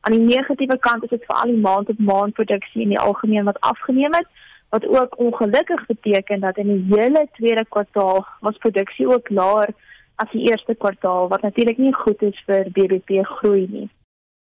Aan 0.02 0.14
die 0.14 0.28
negatiewe 0.36 0.78
kant 0.80 1.04
is 1.04 1.10
dit 1.10 1.26
veral 1.26 1.50
die 1.54 1.64
maand-op-maand 1.64 2.34
produksie 2.34 2.82
in 2.86 2.94
die 2.94 3.00
algemeen 3.00 3.50
wat 3.50 3.60
afgeneem 3.60 4.14
het 4.14 4.30
wat 4.70 4.86
ook 4.86 5.18
ongelukkig 5.18 5.86
beteken 5.86 6.40
dat 6.40 6.58
in 6.58 6.68
die 6.68 6.96
hele 6.96 7.28
tweede 7.34 7.66
kwartaal 7.70 8.26
was 8.40 8.58
produksie 8.58 9.08
ook 9.10 9.30
laer 9.30 9.74
as 10.16 10.30
die 10.32 10.46
eerste 10.52 10.76
kwartaal 10.76 11.28
wat 11.28 11.42
natuurlik 11.42 11.78
nie 11.78 11.94
goed 11.94 12.22
is 12.22 12.44
vir 12.46 12.70
BBP 12.70 13.26
groei 13.26 13.66
nie. 13.70 13.90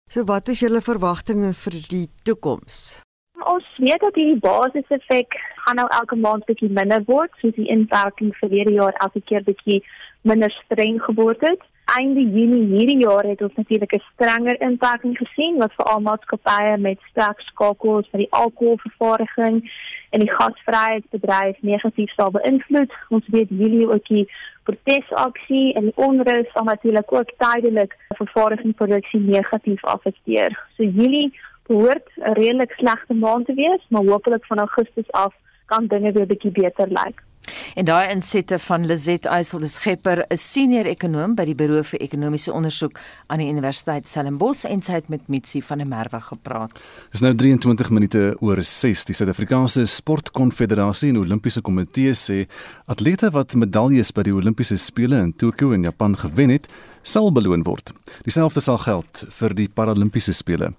So 0.10 0.26
wat 0.26 0.48
is 0.48 0.66
julle 0.66 0.82
verwagtinge 0.82 1.54
vir 1.54 1.78
die 1.90 2.08
toekoms? 2.24 3.06
Ons 3.54 3.68
weet 3.78 4.02
dat 4.04 4.16
hierdie 4.16 4.40
basiseffek 4.44 5.40
gaan 5.64 5.80
nou 5.80 5.88
elke 6.00 6.16
maand 6.16 6.46
bietjie 6.46 6.70
minder 6.70 7.04
word, 7.08 7.32
soos 7.42 7.56
die 7.56 7.70
inperking 7.72 8.34
vir 8.42 8.50
hierdie 8.50 8.78
jaar 8.80 8.96
elke 9.06 9.22
keer 9.22 9.44
bietjie 9.48 9.82
minder 10.28 10.52
streng 10.64 11.02
geword 11.08 11.44
het 11.48 11.64
einde 11.96 12.22
Junie 12.22 12.66
hierdie 12.68 13.00
jaar 13.00 13.24
het 13.24 13.42
ons 13.42 13.54
natuurlik 13.56 13.94
'n 13.94 14.04
strenger 14.14 14.62
inperking 14.62 15.18
gesien 15.18 15.58
wat 15.58 15.74
vir 15.78 15.86
al 15.86 16.00
maatskappye 16.00 16.78
met 16.78 17.00
sterk 17.10 17.40
skakels 17.40 18.08
vir 18.12 18.20
die 18.20 18.32
alkoholvervaardiging 18.32 19.56
en 20.10 20.20
die 20.20 20.34
gasvryheidsbedryf 20.38 21.58
negatief 21.62 22.12
sal 22.14 22.32
beïnvloed. 22.32 22.92
Ons 23.10 23.28
weet 23.28 23.50
Julie 23.50 23.90
ook 23.90 24.08
die 24.08 24.30
protesaksie 24.64 25.74
en 25.74 25.84
die 25.84 25.96
onrus 25.96 26.52
sal 26.54 26.64
natuurlik 26.64 27.14
ook 27.14 27.30
tydelik 27.38 27.96
vervaardigingsproduksie 28.10 29.20
negatief 29.20 29.84
affekteer. 29.86 30.52
So 30.76 30.84
Julie 30.84 31.34
behoort 31.68 32.10
'n 32.16 32.34
redelik 32.34 32.72
slegte 32.72 33.14
maand 33.14 33.46
te 33.46 33.54
wees, 33.54 33.84
maar 33.90 34.04
hopelik 34.04 34.46
van 34.46 34.60
Augustus 34.60 35.12
af 35.12 35.34
kan 35.66 35.88
dinge 35.88 36.12
weer 36.12 36.28
bietjie 36.28 36.52
beter 36.52 36.88
lyk. 36.88 37.24
En 37.76 37.86
daai 37.86 38.10
insette 38.12 38.60
van 38.60 38.86
Lizet 38.86 39.26
Eysel 39.26 39.60
de 39.60 39.68
Schepper, 39.68 40.26
'n 40.30 40.38
senior 40.38 40.86
ekonom 40.86 41.36
by 41.36 41.46
die 41.46 41.56
Buro 41.56 41.82
vir 41.84 42.00
Ekonomiese 42.00 42.54
Onderzoek 42.54 43.00
aan 43.28 43.40
die 43.40 43.50
Universiteit 43.50 44.08
Stellenbosch 44.08 44.66
en 44.66 44.82
sy 44.82 44.92
het 44.92 45.10
met 45.10 45.28
Mitsi 45.28 45.62
van 45.62 45.78
der 45.78 45.88
Merwe 45.88 46.20
gepraat. 46.20 46.84
Dis 47.12 47.22
nou 47.22 47.36
23 47.36 47.90
minute 47.90 48.36
oor 48.40 48.64
6. 48.64 49.06
Die 49.06 49.16
Suid-Afrikaanse 49.16 49.86
Sportkonfederasie 49.86 51.10
en 51.10 51.18
Olimpiese 51.18 51.62
Komitee 51.62 52.14
sê 52.14 52.48
atlete 52.86 53.30
wat 53.30 53.54
medaljes 53.54 54.12
by 54.12 54.22
die 54.22 54.34
Olimpiese 54.34 54.78
spele 54.78 55.18
in 55.18 55.36
Tokio 55.36 55.72
in 55.72 55.84
Japan 55.84 56.18
gewen 56.18 56.50
het, 56.50 56.68
sal 57.08 57.32
beloon 57.32 57.64
word. 57.64 57.94
Dieselfde 58.28 58.62
sal 58.64 58.80
geld 58.84 59.24
vir 59.40 59.56
die 59.56 59.68
Paralimpiese 59.72 60.34
spele. 60.36 60.74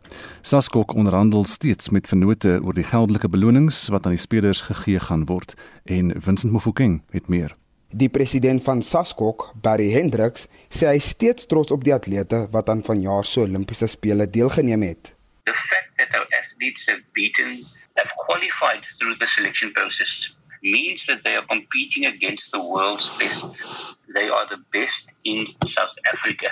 Saskok 0.44 0.92
onderhandel 0.94 1.47
steeds 1.49 1.88
met 1.94 2.08
vennote 2.11 2.58
oor 2.61 2.76
die 2.76 2.87
geldelike 2.87 3.30
belonings 3.32 3.87
wat 3.94 4.06
aan 4.06 4.16
die 4.16 4.23
spelers 4.23 4.66
gegee 4.68 5.00
gaan 5.00 5.25
word 5.30 5.56
en 5.88 6.12
Vincent 6.20 6.52
Mofokeng 6.52 7.00
het 7.16 7.32
meer. 7.32 7.56
Die 7.88 8.11
president 8.12 8.61
van 8.62 8.82
Saskok, 8.85 9.47
Barry 9.64 9.88
Hendricks, 9.94 10.44
sê 10.68 10.90
hy 10.90 10.99
steeds 11.00 11.49
trots 11.49 11.73
op 11.73 11.87
die 11.87 11.94
atlete 11.97 12.44
wat 12.52 12.68
aan 12.68 12.85
vanjaar 12.85 13.25
se 13.25 13.47
Olimpiese 13.47 13.88
spele 13.88 14.28
deelgeneem 14.28 14.85
het. 14.85 15.14
The 15.49 15.56
fact 15.56 15.97
that 15.97 16.12
our 16.12 16.28
athletes 16.37 16.85
have 16.92 17.00
beaten 17.16 17.64
have 17.97 18.12
qualified 18.26 18.85
through 18.99 19.16
the 19.16 19.26
selection 19.26 19.73
process 19.73 20.37
means 20.62 21.06
that 21.06 21.22
they 21.22 21.34
are 21.36 21.46
competing 21.46 22.06
against 22.06 22.50
the 22.52 22.60
world's 22.60 23.08
best. 23.18 23.98
They 24.14 24.28
are 24.28 24.46
the 24.48 24.60
best 24.72 25.12
in 25.24 25.46
South 25.66 25.96
Africa. 26.12 26.50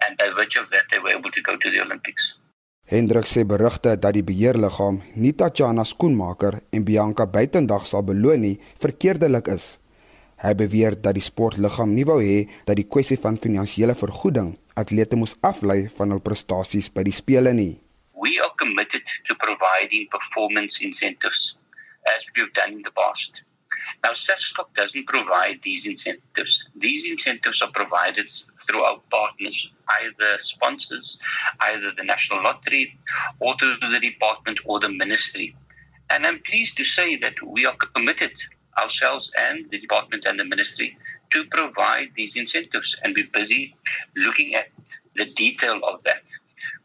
And 0.00 0.16
by 0.16 0.30
virtue 0.34 0.60
of 0.60 0.70
that, 0.70 0.86
they 0.90 0.98
were 0.98 1.14
able 1.18 1.30
to 1.30 1.42
go 1.42 1.56
to 1.56 1.70
the 1.70 1.80
Olympics. 1.80 2.40
Hendrik 2.90 3.28
sê 3.30 3.44
berigte 3.46 3.92
dat 4.02 4.16
die 4.16 4.24
beheerliggaam 4.26 4.96
nie 5.14 5.30
Tatjana 5.38 5.84
Skoenmaker 5.86 6.56
en 6.74 6.82
Bianca 6.82 7.26
Buitendag 7.26 7.84
sal 7.86 8.02
beloon 8.02 8.42
nie, 8.42 8.56
verkeerdelik 8.82 9.46
is. 9.52 9.76
Hy 10.42 10.54
beweer 10.58 10.96
dat 10.98 11.14
die 11.14 11.22
sportliggaam 11.22 11.92
nie 11.94 12.06
wou 12.08 12.18
hê 12.18 12.48
dat 12.66 12.80
die 12.80 12.88
kwessie 12.88 13.20
van 13.20 13.38
finansiële 13.38 13.94
vergoeding 13.94 14.56
atlete 14.80 15.18
moes 15.20 15.36
aflei 15.46 15.84
van 16.00 16.10
hul 16.10 16.24
prestasies 16.24 16.90
by 16.90 17.04
die 17.06 17.14
spele 17.14 17.52
nie. 17.54 17.76
We 18.18 18.40
are 18.42 18.50
committed 18.58 19.06
to 19.28 19.38
providing 19.38 20.08
performance 20.10 20.82
incentives 20.82 21.59
as 22.16 22.24
we've 22.36 22.52
done 22.52 22.72
in 22.72 22.82
the 22.82 22.90
past. 22.90 23.42
Now, 24.02 24.12
SESCOP 24.12 24.74
doesn't 24.74 25.06
provide 25.06 25.60
these 25.62 25.86
incentives. 25.86 26.68
These 26.76 27.10
incentives 27.10 27.62
are 27.62 27.70
provided 27.70 28.30
through 28.66 28.82
our 28.82 29.00
partners, 29.10 29.70
either 30.00 30.38
sponsors, 30.38 31.18
either 31.60 31.92
the 31.96 32.04
National 32.04 32.42
Lottery, 32.42 32.98
or 33.38 33.56
through 33.58 33.76
the 33.80 34.00
department 34.00 34.58
or 34.64 34.80
the 34.80 34.88
ministry. 34.88 35.56
And 36.10 36.26
I'm 36.26 36.40
pleased 36.40 36.76
to 36.78 36.84
say 36.84 37.16
that 37.16 37.34
we 37.42 37.66
are 37.66 37.76
committed, 37.76 38.32
ourselves 38.78 39.30
and 39.38 39.70
the 39.70 39.78
department 39.78 40.24
and 40.24 40.38
the 40.38 40.44
ministry, 40.44 40.96
to 41.30 41.44
provide 41.46 42.08
these 42.16 42.36
incentives. 42.36 42.96
And 43.02 43.14
we're 43.14 43.28
busy 43.32 43.76
looking 44.16 44.54
at 44.54 44.68
the 45.14 45.26
detail 45.26 45.80
of 45.84 46.02
that. 46.04 46.22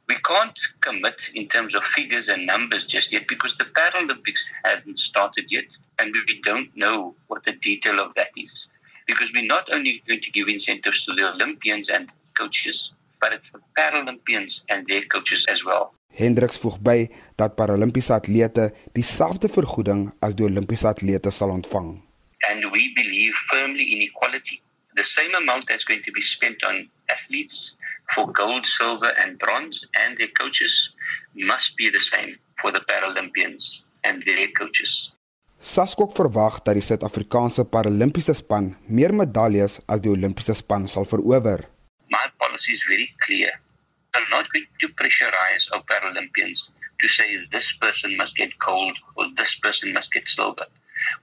We 0.07 0.15
can't 0.23 0.59
commit 0.81 1.31
in 1.33 1.47
terms 1.47 1.73
of 1.73 1.83
figures 1.83 2.27
and 2.27 2.45
numbers 2.45 2.85
just 2.85 3.11
yet 3.11 3.27
because 3.27 3.57
the 3.57 3.65
Paralympics 3.65 4.41
hasn't 4.63 4.99
started 4.99 5.51
yet, 5.51 5.65
and 5.97 6.13
we 6.13 6.41
don't 6.41 6.69
know 6.75 7.15
what 7.27 7.43
the 7.43 7.53
detail 7.53 7.99
of 7.99 8.13
that 8.13 8.29
is. 8.37 8.67
Because 9.07 9.31
we're 9.33 9.45
not 9.45 9.71
only 9.71 10.03
going 10.07 10.21
to 10.21 10.31
give 10.31 10.47
incentives 10.47 11.05
to 11.05 11.13
the 11.13 11.33
Olympians 11.33 11.89
and 11.89 12.11
coaches, 12.37 12.93
but 13.19 13.33
it's 13.33 13.51
the 13.51 13.59
Paralympians 13.77 14.61
and 14.69 14.85
their 14.87 15.01
coaches 15.05 15.45
as 15.49 15.65
well. 15.65 15.93
Hendriks 16.15 16.59
voeg 16.61 16.77
by 16.79 17.09
dat 17.35 17.55
Paralimpiese 17.55 18.13
atlete 18.13 18.71
dieselfde 18.93 19.49
vergoeding 19.49 20.13
as 20.21 20.35
die 20.35 20.45
Olimpiese 20.45 20.87
atlete 20.87 21.31
sal 21.31 21.51
ontvang. 21.51 22.01
And 22.49 22.71
we 22.71 22.93
believe 22.95 23.33
firmly 23.49 23.83
in 23.93 24.01
equality. 24.01 24.61
The 24.95 25.03
same 25.03 25.35
amount 25.35 25.67
that's 25.67 25.83
going 25.83 26.03
to 26.03 26.11
be 26.11 26.21
spent 26.21 26.63
on 26.63 26.87
athletes 27.09 27.77
for 28.13 28.31
gold, 28.31 28.65
silver, 28.65 29.11
and 29.17 29.39
bronze, 29.39 29.87
and 29.93 30.17
their 30.17 30.31
coaches 30.37 30.93
must 31.35 31.75
be 31.77 31.89
the 31.89 31.99
same 31.99 32.37
for 32.61 32.71
the 32.71 32.81
Paralympians 32.81 33.81
and 34.03 34.23
their 34.23 34.47
coaches. 34.57 35.11
Saskok 35.59 36.13
verwag 36.13 36.59
dat 36.61 36.75
die 36.77 36.83
Suid-Afrikaanse 36.83 37.63
Paralimpiese 37.65 38.35
span 38.37 38.75
meer 38.85 39.13
medaljes 39.15 39.79
as 39.89 40.01
die 40.03 40.11
Olimpiese 40.13 40.53
span 40.53 40.85
sal 40.87 41.07
verower. 41.09 41.65
My 42.11 42.27
policy 42.37 42.73
is 42.73 42.83
very 42.85 43.09
clear. 43.25 43.49
I'm 44.13 44.29
not 44.29 44.45
going 44.53 44.67
to 44.79 44.87
pressurize 44.93 45.65
our 45.73 45.83
Paralympians 45.89 46.69
to 47.01 47.07
say 47.07 47.41
this 47.51 47.73
person 47.81 48.15
must 48.15 48.35
get 48.35 48.53
gold 48.59 48.95
or 49.15 49.25
this 49.35 49.55
person 49.59 49.91
must 49.91 50.11
get 50.11 50.27
silver. 50.29 50.67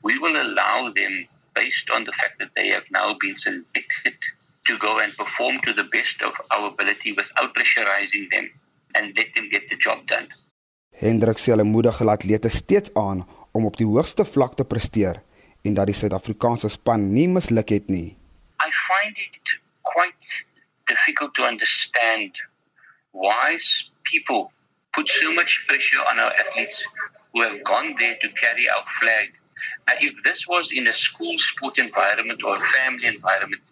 We 0.02 0.18
will 0.18 0.36
allow 0.36 0.90
them, 0.90 1.28
based 1.54 1.90
on 1.90 2.04
the 2.04 2.12
fact 2.12 2.38
that 2.40 2.50
they 2.56 2.68
have 2.68 2.84
now 2.90 3.16
been 3.20 3.36
selected 3.36 4.18
to 4.69 4.78
go 4.78 4.99
and 5.02 5.12
perform 5.16 5.59
to 5.66 5.73
the 5.73 5.85
best 5.85 6.23
of 6.23 6.35
our 6.54 6.69
ability 6.69 7.12
without 7.12 7.54
pressurizing 7.54 8.31
them 8.31 8.50
and 8.95 9.16
let 9.16 9.35
them 9.35 9.49
get 9.50 9.69
the 9.69 9.76
job 9.76 10.07
done. 10.07 10.28
Hendrik 11.02 11.40
sê 11.40 11.54
hulle 11.54 11.64
moedig 11.66 11.99
hulle 11.99 12.14
atlete 12.14 12.50
steeds 12.52 12.92
aan 12.95 13.25
om 13.57 13.66
op 13.66 13.76
die 13.81 13.88
hoogste 13.88 14.25
vlak 14.28 14.54
te 14.59 14.64
presteer 14.69 15.23
en 15.66 15.75
dat 15.78 15.88
die 15.90 15.97
Suid-Afrikaanse 15.97 16.69
span 16.69 17.09
nie 17.14 17.28
misluk 17.28 17.73
het 17.75 17.88
nie. 17.88 18.16
I 18.62 18.71
find 18.87 19.19
it 19.19 19.59
quite 19.83 20.26
difficult 20.87 21.35
to 21.35 21.47
understand 21.47 22.38
why 23.12 23.59
people 24.11 24.50
put 24.95 25.11
so 25.11 25.33
much 25.33 25.64
pressure 25.66 26.02
on 26.11 26.19
our 26.19 26.33
athletes 26.42 26.85
who 27.33 27.42
have 27.42 27.59
gone 27.64 27.95
there 27.99 28.16
to 28.23 28.28
carry 28.40 28.69
our 28.69 28.85
flag. 29.00 29.33
Uh, 29.88 29.95
if 30.00 30.14
this 30.23 30.47
was 30.47 30.73
in 30.73 30.87
a 30.88 30.92
school 30.92 31.37
sport 31.38 31.78
environment 31.78 32.42
or 32.45 32.57
a 32.57 32.64
family 32.76 33.07
environment 33.07 33.62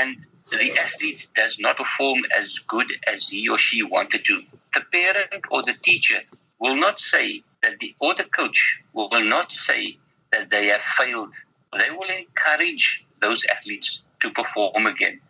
and 0.00 0.26
the 0.50 0.78
athlete 0.78 1.26
does 1.34 1.58
not 1.58 1.76
perform 1.76 2.20
as 2.36 2.58
good 2.68 2.92
as 3.06 3.28
he 3.28 3.48
or 3.48 3.58
she 3.58 3.82
wanted 3.82 4.24
to, 4.26 4.42
the 4.74 4.82
parent 4.92 5.44
or 5.50 5.62
the 5.62 5.74
teacher 5.82 6.20
will 6.58 6.76
not 6.76 7.00
say 7.00 7.42
that 7.62 7.78
the 7.80 7.94
or 8.00 8.14
the 8.14 8.24
coach 8.24 8.80
will 8.92 9.24
not 9.24 9.52
say 9.52 9.98
that 10.32 10.50
they 10.50 10.66
have 10.66 10.82
failed. 10.98 11.34
They 11.72 11.90
will 11.90 12.10
encourage 12.10 13.04
those 13.20 13.44
athletes 13.50 14.02
to 14.20 14.30
perform 14.30 14.86
again. 14.86 15.20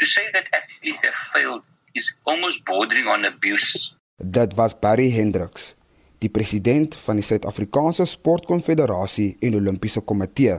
To 0.00 0.06
say 0.06 0.30
that 0.32 0.46
athletes 0.52 1.02
have 1.04 1.14
failed 1.32 1.62
is 1.94 2.12
almost 2.24 2.64
bordering 2.64 3.06
on 3.06 3.24
abuse. 3.24 3.94
Dit 4.18 4.54
was 4.56 4.74
Barry 4.74 5.10
Hendricks, 5.10 5.74
die 6.18 6.28
president 6.28 6.96
van 7.04 7.18
die 7.20 7.22
Suid-Afrikaanse 7.22 8.06
Sportkonfederasie 8.06 9.36
en 9.40 9.54
Olimpiese 9.54 10.02
Komitee. 10.02 10.58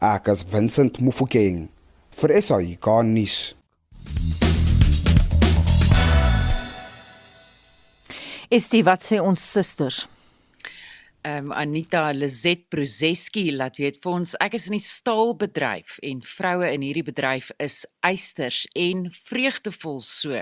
Ek 0.00 0.28
as 0.32 0.44
Vincent 0.44 1.00
Mufokeng 1.00 1.68
vir 2.18 2.36
SAIK 2.42 2.86
nuus. 3.06 3.38
Is 8.50 8.66
dit 8.66 8.82
wat 8.82 9.04
sê 9.04 9.20
ons 9.22 9.38
susters? 9.38 10.08
Ehm 11.20 11.50
um, 11.50 11.52
Anita 11.52 12.08
Lizet 12.16 12.62
Prozeski 12.72 13.50
laat 13.52 13.76
weet 13.76 13.98
vir 14.00 14.14
ons 14.16 14.30
ek 14.40 14.54
is 14.56 14.70
in 14.70 14.78
die 14.78 14.82
staalbedryf 14.82 15.98
en 16.08 16.22
vroue 16.24 16.70
in 16.72 16.82
hierdie 16.86 17.04
bedryf 17.04 17.50
is 17.60 17.82
eisters 18.00 18.62
en 18.72 19.04
vreugdevol 19.28 20.00
so. 20.00 20.40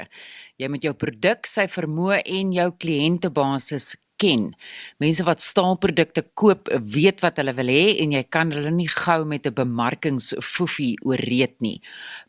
Jy 0.56 0.68
met 0.70 0.86
jou 0.86 0.94
produk, 0.94 1.50
sy 1.50 1.66
vermoë 1.66 2.22
en 2.38 2.54
jou 2.54 2.68
kliëntebasis 2.84 3.96
ken. 4.18 4.50
Mense 4.98 5.24
wat 5.26 5.42
staalprodukte 5.42 6.24
koop, 6.38 6.68
weet 6.82 7.22
wat 7.22 7.38
hulle 7.40 7.54
wil 7.54 7.70
hê 7.70 7.84
en 8.02 8.12
jy 8.16 8.22
kan 8.26 8.50
hulle 8.54 8.72
nie 8.74 8.88
gou 8.90 9.24
met 9.24 9.46
'n 9.46 9.54
bemarkingsfoefie 9.54 10.98
ooreed 11.06 11.54
nie. 11.60 11.80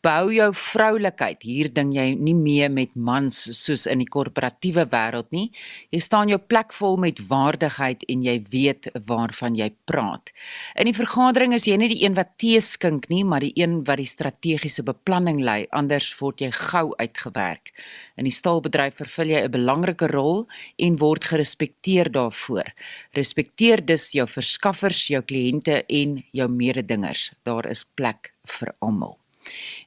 Behou 0.02 0.32
jou 0.32 0.54
vroulikheid. 0.54 1.42
Hier 1.44 1.70
ding 1.74 1.94
jy 1.94 2.16
nie 2.16 2.34
mee 2.34 2.70
met 2.70 2.96
mans 2.96 3.36
soos 3.64 3.88
in 3.88 4.00
die 4.00 4.08
korporatiewe 4.08 4.86
wêreld 4.86 5.32
nie. 5.32 5.52
Jy 5.92 6.00
staan 6.00 6.30
jou 6.30 6.38
plek 6.38 6.74
vol 6.74 6.98
met 6.98 7.20
waardigheid 7.28 8.04
en 8.08 8.24
jy 8.24 8.44
weet 8.52 8.92
waarvan 9.08 9.56
jy 9.56 9.72
praat. 9.86 10.32
In 10.76 10.86
die 10.86 10.94
vergadering 10.94 11.54
is 11.54 11.66
jy 11.66 11.78
nie 11.78 11.90
die 11.90 12.06
een 12.06 12.14
wat 12.14 12.38
tee 12.38 12.62
skink 12.62 13.10
nie, 13.10 13.24
maar 13.24 13.40
die 13.40 13.54
een 13.56 13.84
wat 13.84 13.98
die 13.98 14.06
strategiese 14.06 14.84
beplanning 14.84 15.42
lei, 15.42 15.66
anders 15.72 16.20
word 16.20 16.42
jy 16.42 16.52
gou 16.52 16.94
uitgewerk. 16.98 17.74
In 18.18 18.24
die 18.24 18.32
staalbedryf 18.32 18.96
vervul 18.96 19.28
jy 19.28 19.44
'n 19.44 19.52
belangrike 19.52 20.08
rol 20.08 20.48
en 20.78 20.96
word 20.98 21.24
gerespekteer 21.24 21.79
respekteer 21.80 22.12
daarvoor. 22.12 22.74
Respekteer 23.14 23.86
dus 23.86 24.12
jou 24.12 24.28
verskaffers, 24.28 25.08
jou 25.08 25.22
kliënte 25.22 25.86
en 25.88 26.24
jou 26.32 26.50
mededingers. 26.50 27.32
Daar 27.44 27.66
is 27.70 27.86
plek 27.96 28.34
vir 28.46 28.76
almal. 28.80 29.18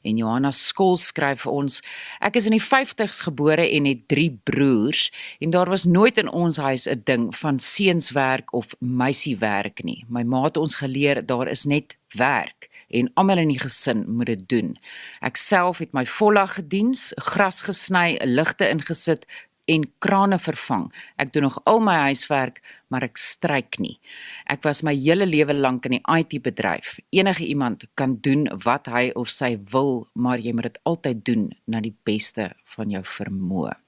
En 0.03 0.17
Johanna 0.17 0.51
Skol 0.51 0.97
skryf 0.97 1.43
vir 1.45 1.53
ons: 1.53 1.83
Ek 2.21 2.37
is 2.37 2.47
in 2.47 2.57
die 2.57 2.63
50's 2.63 3.21
gebore 3.23 3.63
en 3.63 3.85
het 3.87 4.09
3 4.09 4.41
broers 4.45 5.13
en 5.41 5.51
daar 5.51 5.69
was 5.69 5.85
nooit 5.85 6.19
in 6.19 6.29
ons 6.29 6.57
huis 6.57 6.89
'n 6.89 7.03
ding 7.05 7.37
van 7.37 7.59
seunswerk 7.59 8.53
of 8.53 8.75
meisiewerk 8.81 9.85
nie. 9.85 10.05
My 10.09 10.23
ma 10.23 10.45
het 10.45 10.57
ons 10.57 10.75
geleer 10.75 11.27
daar 11.27 11.49
is 11.49 11.65
net 11.65 11.97
werk 12.17 12.71
en 12.91 13.11
almal 13.15 13.39
in 13.39 13.49
die 13.49 13.61
gesin 13.61 14.05
moet 14.09 14.27
dit 14.27 14.49
doen. 14.49 14.79
Ek 15.21 15.37
self 15.37 15.79
het 15.79 15.93
my 15.93 16.07
vollag 16.07 16.55
gediens, 16.55 17.13
gras 17.17 17.63
gesny, 17.63 18.19
ligte 18.25 18.69
ingesit, 18.69 19.27
en 19.71 19.85
krane 20.03 20.39
vervang. 20.39 20.89
Ek 21.23 21.33
doen 21.33 21.47
nog 21.49 21.61
al 21.69 21.81
my 21.85 21.95
huiswerk, 22.09 22.61
maar 22.91 23.07
ek 23.07 23.21
stryk 23.21 23.79
nie. 23.83 23.99
Ek 24.51 24.65
was 24.67 24.83
my 24.87 24.95
hele 24.97 25.27
lewe 25.29 25.55
lank 25.55 25.87
in 25.89 25.99
die 25.99 26.05
IT 26.11 26.39
bedryf. 26.45 26.97
Enige 27.11 27.47
iemand 27.47 27.87
kan 27.95 28.19
doen 28.25 28.49
wat 28.65 28.91
hy 28.93 29.11
of 29.19 29.31
sy 29.33 29.57
wil, 29.73 30.07
maar 30.15 30.43
jy 30.43 30.55
moet 30.57 30.73
dit 30.73 30.83
altyd 30.89 31.25
doen 31.25 31.49
na 31.67 31.81
die 31.85 31.95
beste 32.07 32.53
van 32.77 32.91
jou 32.91 33.05
vermoë. 33.07 33.82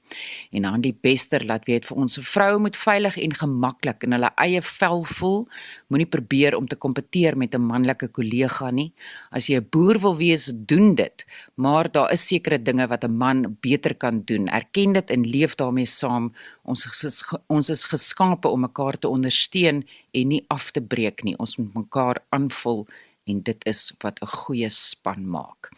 En 0.51 0.63
dan 0.63 0.81
die 0.85 0.95
bester 0.95 1.45
laat 1.45 1.67
weet 1.67 1.87
vir 1.89 1.97
ons 1.97 2.19
vroue 2.23 2.61
moet 2.63 2.77
veilig 2.77 3.17
en 3.19 3.35
gemaklik 3.35 4.05
in 4.07 4.15
hulle 4.17 4.31
eie 4.41 4.63
vel 4.63 5.03
voel. 5.17 5.41
Moenie 5.89 6.09
probeer 6.11 6.57
om 6.57 6.69
te 6.69 6.77
kompeteer 6.77 7.37
met 7.37 7.55
'n 7.55 7.67
manlike 7.67 8.09
kollega 8.09 8.71
nie. 8.71 8.93
As 9.31 9.49
jy 9.49 9.57
'n 9.57 9.69
boer 9.71 9.99
wil 9.99 10.17
wees, 10.17 10.53
doen 10.55 10.95
dit. 10.95 11.27
Maar 11.55 11.91
daar 11.93 12.13
is 12.13 12.27
sekere 12.27 12.59
dinge 12.63 12.87
wat 12.87 13.05
'n 13.05 13.17
man 13.17 13.57
beter 13.61 13.95
kan 13.95 14.23
doen. 14.25 14.49
Erken 14.49 14.93
dit 14.93 15.11
en 15.11 15.27
leef 15.27 15.55
daarmee 15.55 15.87
saam. 15.87 16.33
Ons 16.63 16.87
is, 17.05 17.25
ons 17.47 17.69
is 17.69 17.85
geskape 17.85 18.49
om 18.49 18.61
mekaar 18.61 18.99
te 18.99 19.09
ondersteun 19.09 19.85
en 20.13 20.29
nie 20.29 20.45
af 20.49 20.71
te 20.71 20.81
breek 20.83 21.23
nie. 21.23 21.37
Ons 21.39 21.57
moet 21.57 21.75
mekaar 21.75 22.25
aanvul 22.31 22.87
en 23.25 23.43
dit 23.43 23.67
is 23.67 23.93
wat 24.03 24.21
'n 24.23 24.27
goeie 24.27 24.71
span 24.71 25.29
maak. 25.29 25.71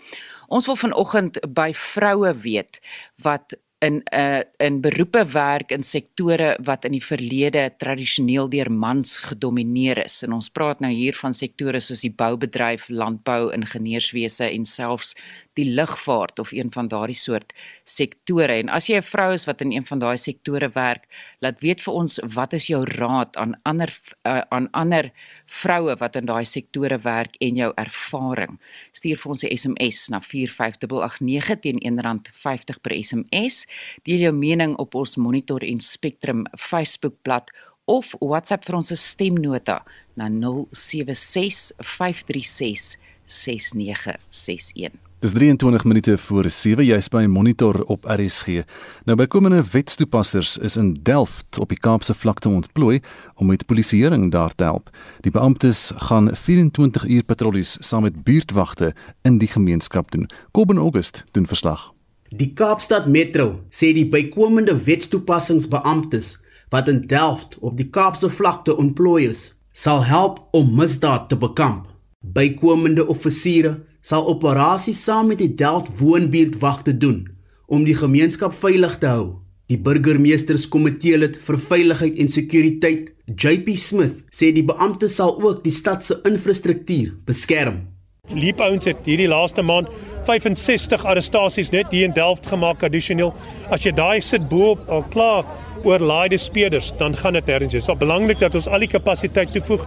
Ons 0.48 0.66
wil 0.66 0.76
vanoggend 0.76 1.54
by 1.54 1.72
vroue 1.74 2.34
weet 2.34 2.80
wat 3.22 3.56
in 3.78 4.00
'n 4.00 4.18
uh, 4.18 4.42
in 4.56 4.80
beroepe 4.80 5.24
werk 5.32 5.70
in 5.70 5.82
sektore 5.82 6.56
wat 6.64 6.84
in 6.84 6.92
die 6.92 7.04
verlede 7.04 7.74
tradisioneel 7.76 8.48
deur 8.48 8.70
mans 8.72 9.16
gedomeineer 9.18 10.04
is. 10.04 10.22
En 10.22 10.32
ons 10.32 10.48
praat 10.48 10.80
nou 10.80 10.92
hier 10.92 11.14
van 11.14 11.32
sektore 11.32 11.80
soos 11.80 12.00
die 12.00 12.12
boubedryf, 12.12 12.88
landbou, 12.88 13.52
ingenieurswese 13.52 14.48
en 14.50 14.64
selfs 14.64 15.14
die 15.56 15.66
lugvaart 15.72 16.38
of 16.38 16.52
een 16.52 16.70
van 16.72 16.88
daardie 16.88 17.16
soort 17.16 17.52
sektore. 17.84 18.60
En 18.60 18.68
as 18.68 18.88
jy 18.88 18.96
'n 18.96 19.02
vrou 19.02 19.32
is 19.32 19.46
wat 19.46 19.60
in 19.60 19.72
een 19.72 19.84
van 19.84 19.98
daai 19.98 20.16
sektore 20.16 20.68
werk, 20.74 21.08
laat 21.40 21.60
weet 21.60 21.82
vir 21.82 21.94
ons 21.94 22.20
wat 22.34 22.52
is 22.52 22.66
jou 22.66 22.84
raad 22.84 23.36
aan 23.36 23.54
ander 23.62 23.90
uh, 24.24 24.42
aan 24.50 24.68
ander 24.72 25.12
vroue 25.46 25.96
wat 25.96 26.16
in 26.16 26.26
daai 26.26 26.44
sektore 26.44 26.98
werk 26.98 27.36
en 27.40 27.56
jou 27.56 27.72
ervaring. 27.76 28.60
Stuur 28.92 29.16
vir 29.16 29.30
ons 29.30 29.44
'n 29.44 29.56
SMS 29.56 30.08
na 30.08 30.20
45889 30.20 31.60
teen 31.60 31.78
R1.50 31.80 32.80
per 32.80 32.92
SMS. 32.92 33.66
Deel 34.02 34.18
jou 34.18 34.32
mening 34.32 34.76
op 34.76 34.94
ons 34.94 35.16
Monitor 35.16 35.62
en 35.62 35.80
Spectrum 35.80 36.46
Facebookblad 36.58 37.50
of 37.86 38.14
WhatsApp 38.20 38.64
vir 38.64 38.76
ons 38.76 38.92
stemnota 39.00 39.84
na 40.16 40.28
076 40.28 41.72
536 41.78 42.96
6961. 43.24 45.05
Dis 45.26 45.34
23 45.34 45.84
minute 45.84 46.18
voor 46.18 46.46
7 46.50 46.84
jy's 46.86 47.08
by 47.10 47.24
Monitor 47.26 47.80
op 47.90 48.04
RSG. 48.06 48.60
Nou 49.08 49.16
bykomende 49.18 49.58
wetstoepassers 49.72 50.52
is 50.62 50.76
in 50.78 50.92
Delft 51.02 51.58
op 51.58 51.72
die 51.72 51.78
Kaapse 51.82 52.14
vlakte 52.14 52.48
ontplooi 52.48 53.00
om 53.34 53.50
met 53.50 53.66
polisieering 53.66 54.28
daar 54.30 54.54
te 54.54 54.64
help. 54.64 54.92
Die 55.20 55.32
beamptes 55.34 55.90
gaan 55.96 56.30
24 56.30 57.08
uur 57.08 57.24
patrollies 57.24 57.74
saam 57.80 58.06
met 58.06 58.22
buurtwagte 58.22 58.92
in 59.22 59.40
die 59.42 59.48
gemeenskap 59.50 60.10
doen. 60.10 60.28
Kobben 60.50 60.78
August 60.78 61.24
doen 61.30 61.46
verslag. 61.46 61.90
Die 62.30 62.52
Kaapstad 62.52 63.10
Metro 63.10 63.64
sê 63.70 63.90
die 63.98 64.06
bykomende 64.06 64.78
wetstoepassingsbeamptes 64.84 66.36
wat 66.70 66.88
in 66.88 67.02
Delft 67.10 67.58
op 67.58 67.74
die 67.76 67.88
Kaapse 67.90 68.30
vlakte 68.30 68.76
ontplooi 68.76 69.26
is, 69.26 69.56
sal 69.72 70.04
help 70.04 70.38
om 70.54 70.70
misdaad 70.78 71.28
te 71.28 71.36
bekamp. 71.36 71.90
Bykomende 72.22 73.06
offisiere 73.06 73.80
sal 74.06 74.28
operasies 74.30 75.00
saam 75.02 75.32
met 75.32 75.40
die 75.42 75.50
Delft 75.58 75.90
woonbuurtwagte 75.98 76.94
doen 76.94 77.24
om 77.66 77.82
die 77.84 77.96
gemeenskap 77.98 78.54
veilig 78.54 79.00
te 79.02 79.10
hou. 79.10 79.26
Die 79.66 79.78
burgemeesterskomitee 79.82 81.18
lid 81.18 81.40
vir 81.42 81.58
veiligheid 81.58 82.20
en 82.22 82.30
sekuriteit, 82.30 83.08
JP 83.26 83.74
Smith, 83.74 84.20
sê 84.30 84.52
die 84.54 84.62
beampte 84.62 85.08
sal 85.10 85.34
ook 85.42 85.64
die 85.64 85.74
stad 85.74 86.06
se 86.06 86.20
infrastruktuur 86.28 87.16
beskerm. 87.26 87.82
Leap 88.30 88.62
ouens 88.62 88.86
het 88.86 89.02
hierdie 89.06 89.26
laaste 89.30 89.62
maand 89.66 89.90
65 90.26 91.02
arrestasies 91.06 91.72
net 91.74 91.90
hier 91.94 92.06
in 92.06 92.14
Delft 92.14 92.46
gemaak 92.50 92.82
addisioneel. 92.86 93.32
As 93.70 93.82
jy 93.86 93.92
daai 93.94 94.22
sit 94.22 94.46
bo 94.50 94.74
al 94.86 95.02
klaar 95.10 95.46
oorlaaide 95.84 96.38
speeders, 96.38 96.92
dan 96.98 97.16
gaan 97.16 97.32
dit 97.32 97.48
erns. 97.48 97.72
Dit 97.72 97.82
is 97.82 97.98
belangrik 97.98 98.38
dat 98.38 98.54
ons 98.54 98.68
al 98.68 98.84
die 98.84 98.88
kapasiteit 98.88 99.52
toevoeg. 99.52 99.84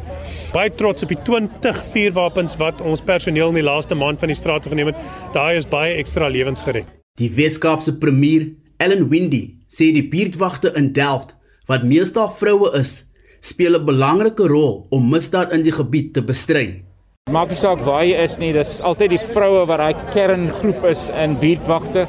Baie 0.54 0.72
trots 0.74 1.04
op 1.06 1.12
die 1.14 1.20
20 1.24 1.84
vuurwapens 1.94 2.58
wat 2.62 2.82
ons 2.82 3.02
personeel 3.02 3.54
in 3.54 3.62
die 3.62 3.66
laaste 3.66 3.96
maand 3.96 4.20
van 4.20 4.32
die 4.32 4.38
straat 4.38 4.66
geneem 4.68 4.92
het. 4.92 5.04
Daai 5.34 5.58
is 5.58 5.68
baie 5.70 5.98
ekstra 6.02 6.28
lewens 6.28 6.62
gered. 6.66 6.88
Die 7.20 7.32
Weskaapse 7.36 7.98
premier, 7.98 8.48
Ellen 8.78 9.10
Windy, 9.10 9.44
sê 9.68 9.92
die 9.94 10.06
buurtwagte 10.10 10.72
in 10.80 10.94
Delft, 10.94 11.36
wat 11.70 11.84
meestal 11.86 12.30
vroue 12.34 12.72
is, 12.80 13.10
speel 13.40 13.76
'n 13.78 13.86
belangrike 13.86 14.48
rol 14.48 14.88
om 14.90 15.10
misdaad 15.10 15.52
in 15.54 15.64
die 15.64 15.72
gebied 15.72 16.14
te 16.14 16.22
bestry. 16.22 16.84
Maak 17.30 17.52
nie 17.54 17.60
saak 17.62 17.82
waar 17.86 18.02
jy 18.08 18.16
is 18.24 18.40
nie, 18.42 18.48
dis 18.56 18.80
altyd 18.82 19.12
die 19.14 19.20
vroue 19.36 19.68
wat 19.70 19.78
daai 19.78 20.00
kerngroep 20.16 20.88
is 20.90 21.04
in 21.14 21.36
buurtwagte. 21.38 22.08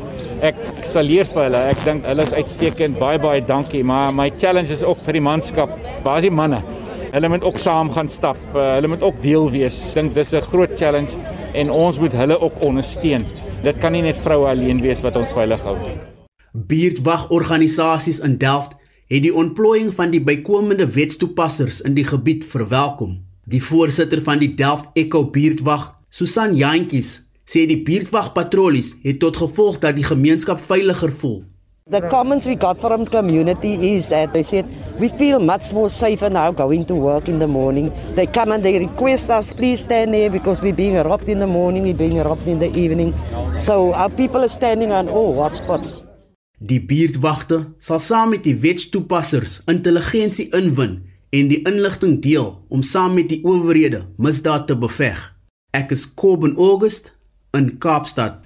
Ek 0.49 0.57
sal 0.89 1.05
leer 1.05 1.29
vir 1.29 1.43
hulle. 1.45 1.61
Ek 1.75 1.83
dink 1.85 2.09
hulle 2.09 2.25
is 2.25 2.33
uitstekend. 2.33 2.97
Baie 3.03 3.21
baie 3.21 3.43
dankie, 3.45 3.83
maar 3.85 4.15
my 4.17 4.31
challenge 4.41 4.73
is 4.73 4.87
ook 4.87 5.05
vir 5.05 5.19
die 5.19 5.25
manskap, 5.27 5.77
baie 6.07 6.33
manne. 6.33 6.63
Hulle 7.13 7.33
moet 7.35 7.45
ook 7.45 7.61
saam 7.61 7.93
gaan 7.93 8.09
stap. 8.09 8.41
Uh, 8.55 8.79
hulle 8.79 8.95
moet 8.95 9.05
ook 9.05 9.21
deel 9.21 9.51
wees. 9.53 9.77
Dink 9.93 10.17
dis 10.17 10.33
'n 10.33 10.41
groot 10.41 10.73
challenge 10.81 11.13
en 11.53 11.69
ons 11.69 12.01
moet 12.01 12.13
hulle 12.17 12.41
ook 12.41 12.57
ondersteun. 12.65 13.27
Dit 13.63 13.79
kan 13.79 13.93
nie 13.93 14.03
net 14.03 14.17
vroue 14.25 14.49
alleen 14.49 14.81
wees 14.81 15.03
wat 15.05 15.17
ons 15.17 15.33
veilig 15.33 15.61
hou 15.69 15.77
nie. 15.85 15.99
Buurtwagorganisasies 16.55 18.25
in 18.25 18.39
Delft 18.39 18.73
het 19.11 19.23
die 19.23 19.35
ontplooiing 19.35 19.93
van 19.93 20.11
die 20.11 20.23
bykomende 20.25 20.87
wetstoepassers 20.87 21.83
in 21.83 21.95
die 21.95 22.05
gebied 22.05 22.45
verwelkom. 22.45 23.30
Die 23.51 23.59
voorsitter 23.63 24.21
van 24.23 24.39
die 24.39 24.53
Delft 24.55 24.93
Echo 24.95 25.25
buurtwag, 25.27 25.89
Susan 26.15 26.53
Jantjies, 26.55 27.25
sê 27.51 27.65
die 27.67 27.81
buurtwagpatrollies 27.83 28.93
het 29.03 29.19
tot 29.25 29.41
gevolg 29.43 29.81
dat 29.83 29.97
die 29.97 30.07
gemeenskap 30.07 30.61
veiliger 30.63 31.11
voel. 31.11 31.41
The 31.91 32.05
comments 32.13 32.47
we 32.47 32.55
got 32.55 32.79
from 32.79 33.03
the 33.03 33.11
community 33.11 33.73
is 33.97 34.13
that 34.15 34.31
they 34.33 34.45
said 34.47 34.71
we 35.01 35.09
feel 35.19 35.43
much 35.43 35.73
more 35.73 35.91
safer 35.91 36.31
now 36.31 36.53
going 36.55 36.87
to 36.87 36.95
work 36.95 37.27
in 37.27 37.41
the 37.43 37.49
morning. 37.51 37.91
They 38.15 38.29
come 38.31 38.55
and 38.55 38.63
they 38.63 38.79
request 38.79 39.31
us 39.31 39.51
please 39.51 39.83
stand 39.83 40.15
there 40.15 40.31
because 40.31 40.63
we're 40.63 40.77
being 40.77 40.95
robbed 41.03 41.27
in 41.27 41.41
the 41.41 41.51
morning, 41.51 41.83
we're 41.83 41.99
being 41.99 42.23
robbed 42.23 42.47
in 42.47 42.61
the 42.61 42.71
evening. 42.79 43.15
So 43.59 43.93
our 43.95 44.11
people 44.11 44.45
are 44.47 44.53
standing 44.53 44.93
on 44.93 45.09
all 45.09 45.35
hotspots. 45.43 46.05
Die 46.63 46.79
buurtwagte 46.79 47.65
sal 47.83 47.99
saam 47.99 48.37
met 48.37 48.47
die 48.47 48.55
wetstoepassers 48.55 49.65
intelligensie 49.67 50.53
inwin 50.55 51.01
en 51.31 51.49
die 51.51 51.63
inligting 51.63 52.19
deel 52.23 52.53
om 52.69 52.83
saam 52.83 53.15
met 53.15 53.31
die 53.31 53.41
owerhede 53.47 54.05
misdaad 54.19 54.67
te 54.67 54.77
beveg. 54.77 55.19
Ek 55.77 55.93
is 55.95 56.09
Kobben 56.15 56.57
August 56.59 57.13
in 57.55 57.77
Kaapstad. 57.79 58.43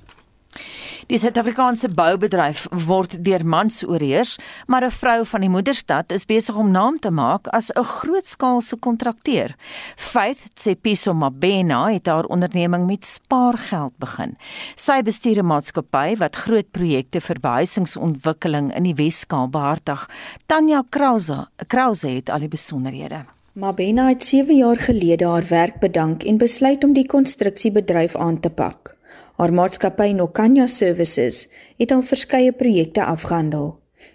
Die 1.05 1.19
Suid-Afrikaanse 1.21 1.91
boubedryf 1.93 2.63
word 2.87 3.19
deur 3.27 3.43
mans 3.45 3.83
oorheers, 3.85 4.39
maar 4.67 4.85
'n 4.85 4.91
vrou 4.91 5.27
van 5.27 5.41
die 5.41 5.51
moederstad 5.51 6.13
is 6.13 6.25
besig 6.25 6.57
om 6.57 6.71
naam 6.71 6.99
te 6.99 7.11
maak 7.11 7.47
as 7.49 7.71
'n 7.71 7.85
grootskaalse 7.85 8.77
kontrakteur. 8.77 9.55
Faith 9.97 10.55
Tsepiso 10.55 11.13
Mabena 11.15 11.93
het 11.93 12.07
haar 12.07 12.25
onderneming 12.25 12.87
met 12.87 13.05
spaargeld 13.05 13.93
begin. 13.99 14.37
Sy 14.77 15.03
bestuur 15.03 15.39
'n 15.39 15.47
maatskappy 15.47 16.17
wat 16.17 16.37
groot 16.37 16.71
projekte 16.71 17.21
vir 17.21 17.41
behuisingsontwikkeling 17.41 18.75
in 18.75 18.83
die 18.83 18.95
Wes-Kaap 18.95 19.53
behartig. 19.53 20.09
Tanya 20.47 20.83
Krause, 20.91 21.49
Krause 21.67 22.09
het 22.09 22.31
al 22.31 22.39
die 22.39 22.49
besonderhede. 22.49 23.25
Mabena 23.53 24.09
het 24.09 24.25
7 24.25 24.57
jaar 24.57 24.77
gelede 24.77 25.27
haar 25.27 25.47
werk 25.49 25.79
bedank 25.81 26.23
en 26.23 26.37
besluit 26.37 26.85
om 26.85 26.93
die 26.93 27.07
konstruksiebedryf 27.07 28.17
aan 28.17 28.41
te 28.41 28.51
pak. 28.51 28.94
Haar 29.35 29.51
maatskappy 29.51 30.13
Nokanya 30.15 30.69
Services 30.71 31.49
het 31.77 31.91
al 31.91 32.05
verskeie 32.07 32.53
projekte 32.55 33.03
afgehandel. 33.05 33.73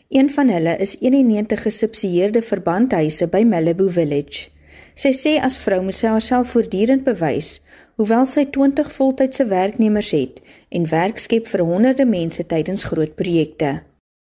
Een 0.08 0.30
van 0.32 0.48
hulle 0.48 0.78
is 0.80 0.96
91 1.00 1.62
gesubsidieerde 1.62 2.42
verbandhuise 2.42 3.28
by 3.28 3.42
Malibu 3.44 3.90
Village. 3.92 4.48
Sy 4.96 5.12
sê 5.12 5.34
as 5.44 5.58
vrou 5.60 5.82
moet 5.84 5.98
sy 6.00 6.08
haarself 6.08 6.54
voortdurend 6.56 7.04
bewys, 7.04 7.58
hoewel 8.00 8.24
sy 8.32 8.46
20 8.48 8.88
voltydse 8.96 9.46
werknemers 9.52 10.14
het 10.16 10.40
en 10.72 10.88
werk 10.88 11.20
skep 11.20 11.52
vir 11.52 11.66
honderde 11.68 12.08
mense 12.08 12.48
tydens 12.48 12.86
groot 12.88 13.12
projekte. 13.20 13.82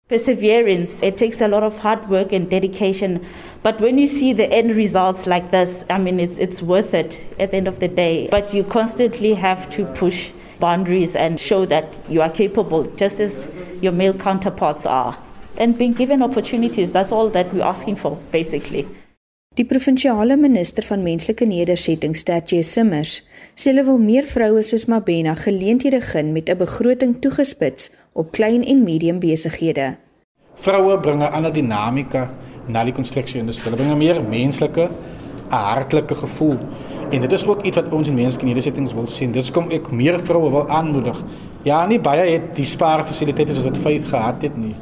Perseverance, 0.08 1.03
it 1.03 1.17
takes 1.17 1.41
a 1.41 1.51
lot 1.51 1.63
of 1.63 1.84
hard 1.84 2.08
work 2.08 2.31
and 2.31 2.47
dedication, 2.49 3.19
but 3.63 3.81
when 3.81 3.99
you 3.99 4.08
see 4.08 4.31
the 4.31 4.47
end 4.47 4.71
results 4.79 5.25
like 5.27 5.51
this, 5.51 5.84
I 5.89 5.99
mean 5.99 6.23
it's 6.23 6.39
it's 6.39 6.63
worth 6.63 6.93
it 6.93 7.19
at 7.38 7.51
the 7.51 7.58
end 7.58 7.67
of 7.67 7.79
the 7.84 7.91
day. 7.91 8.29
But 8.31 8.53
you 8.53 8.63
constantly 8.63 9.34
have 9.34 9.67
to 9.75 9.84
push 9.99 10.31
boundaries 10.59 11.15
and 11.15 11.39
show 11.39 11.65
that 11.65 11.97
you 12.09 12.21
are 12.21 12.29
capable, 12.29 12.83
just 12.95 13.19
as 13.19 13.49
your 13.81 13.93
male 13.93 14.13
counterparts 14.13 14.85
are. 14.85 15.17
And 15.57 15.77
being 15.77 15.93
given 15.93 16.21
opportunities, 16.21 16.91
that's 16.91 17.11
all 17.11 17.29
that 17.29 17.53
we're 17.53 17.63
asking 17.63 17.95
for, 17.95 18.17
basically. 18.31 18.87
Die 19.55 19.63
provinsiale 19.63 20.35
minister 20.35 20.83
van 20.83 21.03
menslike 21.03 21.45
nedersettings, 21.47 22.19
Statjie 22.25 22.63
Simmers, 22.63 23.21
sê 23.55 23.71
hulle 23.71 23.85
wil 23.87 24.01
meer 24.03 24.25
vroue 24.27 24.59
soos 24.67 24.83
Mabena 24.91 25.31
geleenthede 25.39 26.01
gun 26.03 26.33
met 26.35 26.49
'n 26.49 26.57
begroting 26.57 27.13
toegespits 27.21 27.91
op 28.13 28.31
klein 28.31 28.65
en 28.65 28.83
medium 28.83 29.19
besighede. 29.19 29.95
Vroue 30.55 30.99
bring 30.99 31.21
'n 31.21 31.31
ander 31.31 31.53
dinamika 31.53 32.33
na 32.67 32.83
die 32.83 32.93
konstruksieindustrie. 32.93 33.71
Hulle 33.71 33.77
bring 33.77 33.93
'n 33.93 33.97
meer 33.97 34.21
menslike, 34.21 34.89
'n 35.49 35.55
hartlike 35.55 36.15
gevoel 36.15 36.59
En 37.11 37.21
dit 37.21 37.31
is 37.31 37.45
ook 37.45 37.63
iets 37.63 37.77
wat 37.77 37.93
ons 37.93 38.07
in 38.07 38.15
menslike 38.17 38.45
nedersettings 38.45 38.93
wil 38.93 39.05
sien. 39.07 39.31
Dis 39.31 39.51
kom 39.53 39.69
ek 39.73 39.91
meer 39.93 40.17
vroue 40.19 40.49
wil 40.49 40.69
aanmoedig. 40.73 41.19
Ja, 41.63 41.83
nie 41.85 41.99
baie 42.01 42.23
het 42.31 42.55
die 42.57 42.65
spaarfasiliteite 42.65 43.53
soos 43.53 43.67
wat 43.69 43.77
Faith 43.77 44.07
gehad 44.09 44.41
het 44.41 44.57
nie. 44.57 44.73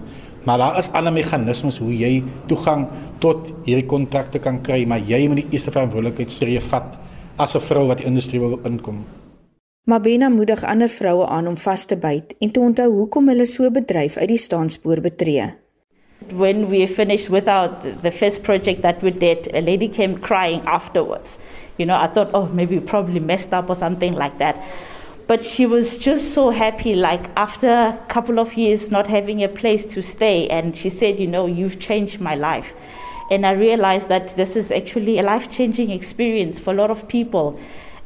Maar 0.43 0.57
daar 0.57 0.77
is 0.79 0.91
ander 0.91 1.13
meganismes 1.13 1.79
hoe 1.79 1.91
jy 1.95 2.23
toegang 2.47 2.88
tot 3.23 3.51
hierdie 3.67 3.88
kontrakte 3.88 4.39
kan 4.43 4.62
kry, 4.63 4.83
maar 4.88 5.03
jy 5.03 5.27
moet 5.27 5.43
die 5.43 5.55
eerste 5.55 5.71
verantwoordelikheid 5.71 6.31
stree 6.31 6.59
vat 6.59 6.97
as 7.38 7.55
'n 7.55 7.59
vrou 7.59 7.88
wat 7.88 7.97
die 7.97 8.07
industrie 8.07 8.39
wil 8.39 8.59
inkom. 8.63 9.03
Mabena 9.86 10.29
moedig 10.29 10.63
ander 10.63 10.89
vroue 10.89 11.25
aan 11.27 11.47
om 11.47 11.57
vas 11.57 11.86
te 11.86 11.97
byt 11.97 12.36
en 12.39 12.51
te 12.51 12.59
onthou 12.59 12.91
hoekom 12.91 13.27
hulle 13.27 13.45
so 13.45 13.71
bedryf 13.71 14.17
uit 14.17 14.27
die 14.27 14.38
staanspoor 14.38 15.01
betree. 15.01 15.62
When 16.31 16.69
we 16.69 16.86
finished 16.86 17.29
with 17.29 17.47
our 17.47 17.69
the 18.01 18.12
first 18.12 18.43
project 18.43 18.81
that 18.81 19.01
we 19.01 19.12
did, 19.12 19.53
a 19.53 19.62
lady 19.62 19.88
came 19.88 20.17
crying 20.17 20.62
afterwards. 20.65 21.38
You 21.77 21.86
know, 21.86 21.97
I 21.97 22.07
thought, 22.07 22.29
oh, 22.33 22.45
maybe 22.47 22.77
we 22.77 22.86
probably 22.86 23.19
messed 23.19 23.53
up 23.53 23.69
or 23.69 23.75
something 23.75 24.13
like 24.13 24.38
that. 24.38 24.63
But 25.25 25.43
she 25.43 25.65
was 25.65 25.97
just 25.97 26.33
so 26.33 26.49
happy, 26.49 26.95
like 26.95 27.29
after 27.38 27.69
a 27.69 28.05
couple 28.09 28.39
of 28.39 28.55
years 28.55 28.91
not 28.91 29.07
having 29.07 29.43
a 29.43 29.47
place 29.47 29.86
to 29.86 30.01
stay. 30.01 30.47
And 30.49 30.75
she 30.75 30.89
said, 30.89 31.19
You 31.19 31.27
know, 31.27 31.45
you've 31.45 31.79
changed 31.79 32.19
my 32.19 32.36
life. 32.36 32.73
And 33.31 33.45
I 33.45 33.51
realized 33.51 34.09
that 34.09 34.36
this 34.36 34.55
is 34.55 34.71
actually 34.71 35.17
a 35.19 35.23
life 35.23 35.49
changing 35.49 35.91
experience 35.91 36.59
for 36.59 36.71
a 36.71 36.75
lot 36.75 36.91
of 36.91 37.07
people. 37.07 37.57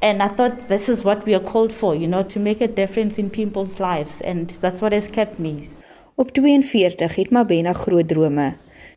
And 0.01 0.21
I 0.21 0.27
thought 0.27 0.67
this 0.67 0.89
is 0.89 1.03
what 1.03 1.25
we 1.25 1.33
are 1.33 1.39
called 1.39 1.73
for, 1.73 1.95
you 1.95 2.07
know, 2.07 2.21
to 2.23 2.39
make 2.39 2.61
a 2.61 2.67
difference 2.67 3.17
in 3.17 3.31
people's 3.31 3.79
lives. 3.79 4.21
And 4.21 4.49
that's 4.61 4.79
what 4.79 4.93
has 4.93 5.07
kept 5.07 5.39
me. 5.39 5.69
Op 6.17 6.31
42 6.31 7.15
het 7.15 7.29
Mabena 7.29 7.73
groot 7.77 8.07
drome. 8.09 8.55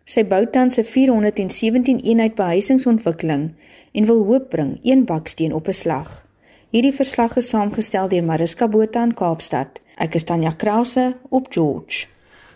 Sy 0.09 0.23
bou 0.25 0.47
tans 0.51 0.79
'n 0.81 0.85
417 0.85 1.99
eenheid 2.01 2.35
behuisingsontwikkeling 2.35 3.53
en 3.93 4.05
wil 4.05 4.25
hoop 4.25 4.49
bring 4.49 4.79
een 4.83 5.05
baksteen 5.05 5.53
op 5.53 5.69
'n 5.69 5.73
slag. 5.73 6.27
Hierdie 6.71 6.95
verslag 6.95 7.37
is 7.37 7.49
saamgestel 7.49 8.09
deur 8.09 8.25
Mariska 8.25 8.69
Botha 8.69 9.03
in 9.03 9.15
Kaapstad. 9.15 9.81
Ek 9.97 10.15
is 10.15 10.25
Tanya 10.25 10.51
Krause 10.51 11.17
op 11.29 11.47
George. 11.51 12.07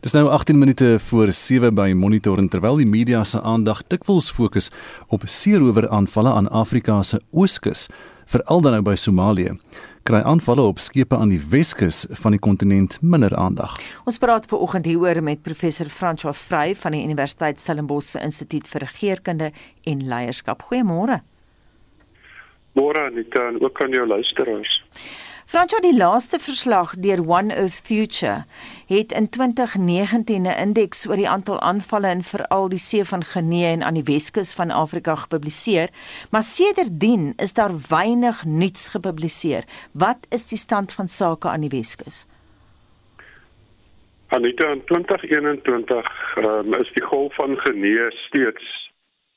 Dis 0.00 0.12
nou 0.12 0.28
18 0.28 0.58
minute 0.58 0.96
voor 0.98 1.32
7 1.32 1.74
by 1.74 1.92
Monitor 1.96 2.38
en 2.38 2.48
terwyl 2.48 2.76
die 2.76 2.86
media 2.86 3.24
se 3.24 3.42
aandag 3.42 3.86
dikwels 3.86 4.30
fokus 4.30 4.70
op 5.08 5.22
seerower-aanvalle 5.24 6.32
aan 6.32 6.48
Afrika 6.48 7.02
se 7.02 7.20
ooskus, 7.30 7.88
veral 8.24 8.60
dan 8.60 8.72
nou 8.72 8.82
by 8.82 8.94
Somalië, 8.94 9.58
kry 10.04 10.20
aanvalle 10.20 10.62
op 10.68 10.78
skepe 10.84 11.16
aan 11.16 11.30
die 11.32 11.40
Weskus 11.50 12.04
van 12.20 12.34
die 12.36 12.40
kontinent 12.40 12.98
minder 13.00 13.32
aandag. 13.40 13.78
Ons 14.04 14.18
praat 14.20 14.44
ver 14.50 14.60
oggend 14.60 14.84
hieroor 14.84 15.22
met 15.24 15.42
professor 15.42 15.88
François 15.88 16.36
Vrey 16.36 16.74
van 16.76 16.92
die 16.92 17.04
Universiteit 17.06 17.60
Stellenbosch 17.60 18.10
se 18.12 18.20
Instituut 18.20 18.68
vir 18.68 18.84
Regeringskunde 18.84 19.52
en 19.88 20.04
Leierskap. 20.10 20.66
Goeiemôre. 20.68 21.22
Môre 22.76 23.06
Anita 23.08 23.48
en 23.48 23.62
ook 23.64 23.82
aan 23.82 23.96
jou 23.96 24.06
luisteraars. 24.06 24.74
Fransjo 25.54 25.78
die 25.84 25.94
laaste 25.94 26.40
verslag 26.42 26.96
deur 26.98 27.20
One 27.30 27.54
Earth 27.54 27.76
Future 27.86 28.40
het 28.88 29.12
in 29.14 29.28
2019 29.30 30.42
'n 30.42 30.58
indeks 30.64 31.06
oor 31.06 31.16
die 31.16 31.28
aantal 31.28 31.60
aanvalle 31.60 32.10
in 32.10 32.22
veral 32.22 32.68
die 32.68 32.78
See 32.78 33.04
van 33.04 33.22
Genee 33.22 33.66
en 33.66 33.82
aan 33.82 33.94
die 33.94 34.02
Weskus 34.02 34.50
van 34.54 34.70
Afrika 34.70 35.14
gepubliseer, 35.14 35.88
maar 36.30 36.42
sedertdien 36.42 37.32
is 37.36 37.52
daar 37.52 37.70
weinig 37.88 38.44
nuuts 38.44 38.88
gepubliseer. 38.88 39.62
Wat 39.92 40.26
is 40.30 40.48
die 40.48 40.58
stand 40.58 40.92
van 40.92 41.08
sake 41.08 41.48
aan 41.48 41.60
die 41.60 41.70
Weskus? 41.78 42.26
Anita 44.26 44.72
in 44.72 44.84
2021 44.84 46.36
um, 46.36 46.74
is 46.74 46.92
die 46.92 47.04
golf 47.04 47.34
van 47.34 47.56
Genee 47.58 48.10
steeds 48.10 48.90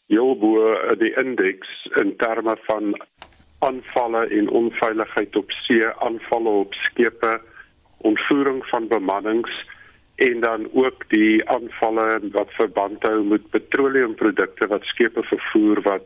heel 0.08 0.38
bo 0.38 0.74
die 0.98 1.14
indeks 1.14 1.90
in 2.02 2.16
terme 2.18 2.58
van 2.66 2.98
aanvalle 3.60 4.28
en 4.28 4.50
onveiligheid 4.50 5.36
op 5.36 5.52
see, 5.52 5.86
aanvalle 6.06 6.50
op 6.50 6.74
skepe, 6.74 7.40
ontvoering 7.98 8.66
van 8.66 8.88
bemannings 8.88 9.66
en 10.16 10.40
dan 10.40 10.70
ook 10.74 11.10
die 11.10 11.50
aanvalle 11.50 12.20
wat 12.32 12.54
verband 12.58 13.04
hou 13.04 13.24
met 13.24 13.50
petroleumprodukte 13.50 14.68
wat 14.68 14.84
skepe 14.84 15.24
vervoer 15.24 15.82
wat 15.82 16.06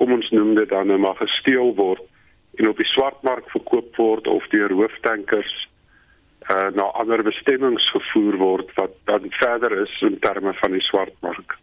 kom 0.00 0.12
ons 0.12 0.30
noem 0.30 0.54
dit 0.54 0.68
dan 0.68 0.88
nou 0.88 0.98
maar 0.98 1.18
gesteel 1.20 1.74
word 1.76 2.04
en 2.60 2.68
op 2.68 2.80
die 2.80 2.88
swartmark 2.92 3.48
verkoop 3.52 3.96
word 3.96 4.28
of 4.28 4.46
deur 4.52 4.72
hooftankers 4.72 5.52
uh, 6.48 6.68
na 6.76 6.88
ander 7.00 7.22
bestemmings 7.24 7.90
gevoer 7.92 8.36
word 8.40 8.72
wat 8.80 8.96
dan 9.04 9.28
verder 9.40 9.76
is 9.84 10.00
in 10.00 10.18
terme 10.20 10.52
van 10.60 10.72
die 10.72 10.84
swartmark. 10.88 11.56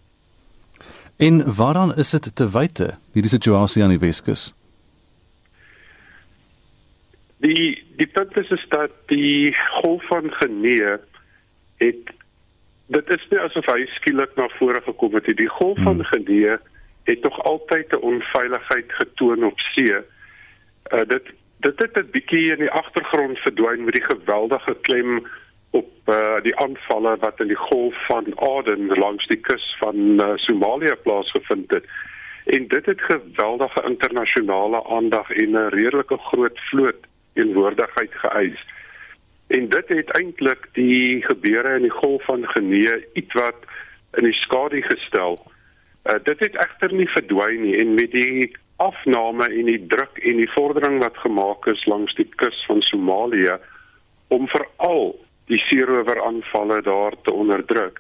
En 1.18 1.42
waaraan 1.56 1.96
is 1.96 2.14
dit 2.16 2.36
te 2.36 2.48
wyte 2.50 2.94
hierdie 3.14 3.34
situasie 3.34 3.84
aan 3.84 3.94
die 3.98 4.02
Weskus? 4.02 4.54
Die 7.40 7.84
die 7.96 8.08
punt 8.08 8.38
is, 8.38 8.50
is 8.50 8.66
dat 8.70 8.92
die 9.08 9.56
golf 9.82 10.06
van 10.08 10.32
Genee 10.32 10.98
het 11.78 12.12
dit 12.90 13.10
is 13.10 13.26
nie 13.30 13.40
asof 13.40 13.68
hy 13.70 13.86
skielik 13.96 14.34
na 14.36 14.48
vore 14.58 14.82
gekom 14.84 15.14
het. 15.16 15.30
Die 15.38 15.52
golf 15.60 15.78
hmm. 15.78 15.86
van 15.86 16.06
Genee 16.12 16.58
het 17.08 17.22
tog 17.22 17.38
altyd 17.44 17.94
'n 17.94 18.06
onveiligheid 18.12 18.92
getoon 19.02 19.44
op 19.44 19.60
see. 19.60 19.96
Uh 19.96 21.06
dit 21.08 21.32
dit 21.60 21.80
het 21.80 21.98
'n 21.98 22.12
bietjie 22.12 22.52
in 22.52 22.60
die 22.66 22.72
agtergrond 22.72 23.38
verdwyn 23.40 23.84
met 23.84 23.94
die 23.94 24.10
geweldige 24.12 24.76
klem 24.82 25.28
op 25.72 25.92
uh 26.06 26.42
die 26.42 26.56
aanvalle 26.58 27.18
wat 27.18 27.40
in 27.40 27.48
die 27.48 27.64
golf 27.70 28.06
van 28.08 28.26
Aden 28.36 28.88
langs 28.88 29.28
die 29.28 29.42
kus 29.42 29.76
van 29.80 29.96
uh, 29.96 30.36
Somalië 30.36 30.96
plaasgevind 31.04 31.72
het. 31.72 31.86
En 32.46 32.68
dit 32.68 32.86
het 32.86 33.02
geweldige 33.02 33.84
internasionale 33.84 34.84
aandag 34.88 35.30
en 35.30 35.52
'n 35.52 35.70
redelike 35.70 36.18
groot 36.18 36.60
vloot 36.60 37.08
teenwoordigheid 37.34 38.14
geëis. 38.24 38.66
En 39.48 39.70
dit 39.70 39.88
het 39.88 40.10
eintlik 40.18 40.68
die 40.74 41.26
gebeure 41.26 41.76
in 41.76 41.88
die 41.88 41.98
Golf 42.02 42.26
van 42.26 42.48
Genee 42.48 43.06
ietwat 43.14 43.66
in 44.18 44.24
die 44.30 44.38
skadu 44.46 44.82
gestel. 44.82 45.40
Uh, 46.06 46.18
dit 46.24 46.40
het 46.40 46.56
egter 46.56 46.94
nie 46.94 47.10
verdwyn 47.10 47.62
nie 47.62 47.78
en 47.82 47.94
met 47.94 48.12
die 48.12 48.52
afname 48.80 49.50
en 49.50 49.66
die 49.68 49.82
druk 49.92 50.22
en 50.24 50.38
die 50.40 50.52
vordering 50.54 51.00
wat 51.04 51.18
gemaak 51.18 51.68
is 51.68 51.82
langs 51.86 52.16
die 52.16 52.28
kus 52.42 52.60
van 52.68 52.82
Somalië 52.88 53.58
om 54.28 54.48
veral 54.48 55.12
die 55.52 55.60
seerower 55.68 56.22
aanvalle 56.24 56.80
daar 56.86 57.18
te 57.26 57.34
onderdruk 57.34 58.00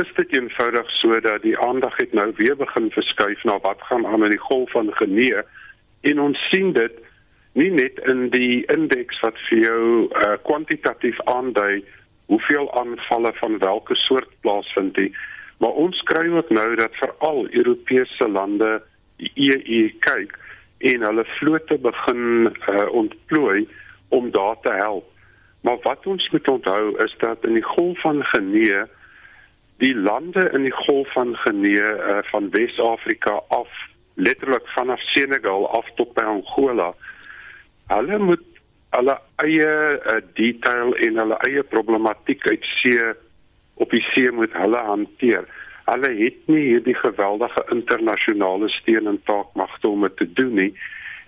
is 0.00 0.10
dit 0.16 0.32
eenvoudig 0.34 0.90
sodat 0.98 1.42
die 1.42 1.58
aandag 1.58 1.96
het 2.00 2.12
nou 2.12 2.30
weer 2.38 2.56
begin 2.56 2.88
verskuif 2.90 3.44
na 3.44 3.58
wat 3.66 3.82
gaan 3.90 4.06
aan 4.06 4.24
in 4.24 4.32
die 4.34 4.46
Golf 4.46 4.70
van 4.70 4.88
Genee 4.94 5.42
en 6.10 6.20
ons 6.20 6.40
sien 6.50 6.72
dit 6.72 6.96
nie 7.54 7.70
net 7.70 8.00
in 8.10 8.28
die 8.34 8.64
indeks 8.74 9.20
wat 9.22 9.38
vir 9.48 9.66
jou 9.66 9.84
uh, 10.06 10.34
kwantitatief 10.46 11.20
aandui 11.30 11.84
hoeveel 12.32 12.70
aanvalle 12.80 13.32
van 13.38 13.58
watter 13.62 13.98
soort 14.06 14.30
plaasvind 14.42 14.96
nie 14.98 15.12
maar 15.62 15.76
ons 15.84 16.00
kry 16.10 16.26
ook 16.28 16.50
nou 16.50 16.74
dat 16.76 16.96
veral 17.00 17.46
Europese 17.50 18.28
lande 18.28 18.82
die 19.16 19.32
EU 19.46 19.88
kyk 19.98 20.34
en 20.78 21.06
hulle 21.06 21.24
vlote 21.38 21.78
begin 21.78 22.50
uh, 22.50 22.86
ontplooi 22.92 23.68
om 24.08 24.30
daar 24.30 24.56
te 24.60 24.72
help. 24.72 25.06
Maar 25.60 25.78
wat 25.82 26.06
ons 26.06 26.30
moet 26.30 26.48
onthou 26.48 27.04
is 27.04 27.14
dat 27.18 27.44
in 27.44 27.54
die 27.54 27.64
golf 27.64 28.00
van 28.00 28.24
Genee 28.24 28.82
die 29.76 29.94
lande 29.94 30.50
in 30.52 30.62
die 30.62 30.76
golf 30.84 31.12
van 31.12 31.36
Genee 31.36 31.82
uh, 31.82 32.18
van 32.30 32.50
Wes-Afrika 32.50 33.40
af 33.48 33.68
letterlik 34.14 34.68
vanaf 34.76 35.00
Senegal 35.00 35.70
af 35.70 35.88
tot 35.94 36.12
by 36.14 36.22
Angola 36.22 36.92
hulle 37.92 38.18
moet 38.18 38.44
hulle 38.94 39.14
eie 39.42 39.70
uh, 39.98 40.20
detail 40.38 40.94
en 41.06 41.20
hulle 41.22 41.38
eie 41.48 41.62
problematiek 41.62 42.44
uit 42.50 42.66
see 42.78 43.12
op 43.82 43.90
die 43.90 44.02
see 44.12 44.30
moet 44.30 44.52
hulle 44.54 44.80
hanteer. 44.86 45.48
Hulle 45.88 46.10
het 46.20 46.46
nie 46.48 46.62
hierdie 46.68 46.96
geweldige 46.96 47.64
internasionale 47.74 48.70
steun 48.78 49.10
en 49.10 49.20
taakmagte 49.28 49.88
om 49.88 50.06
dit 50.06 50.16
te 50.16 50.28
doen 50.38 50.54
nie. 50.60 50.70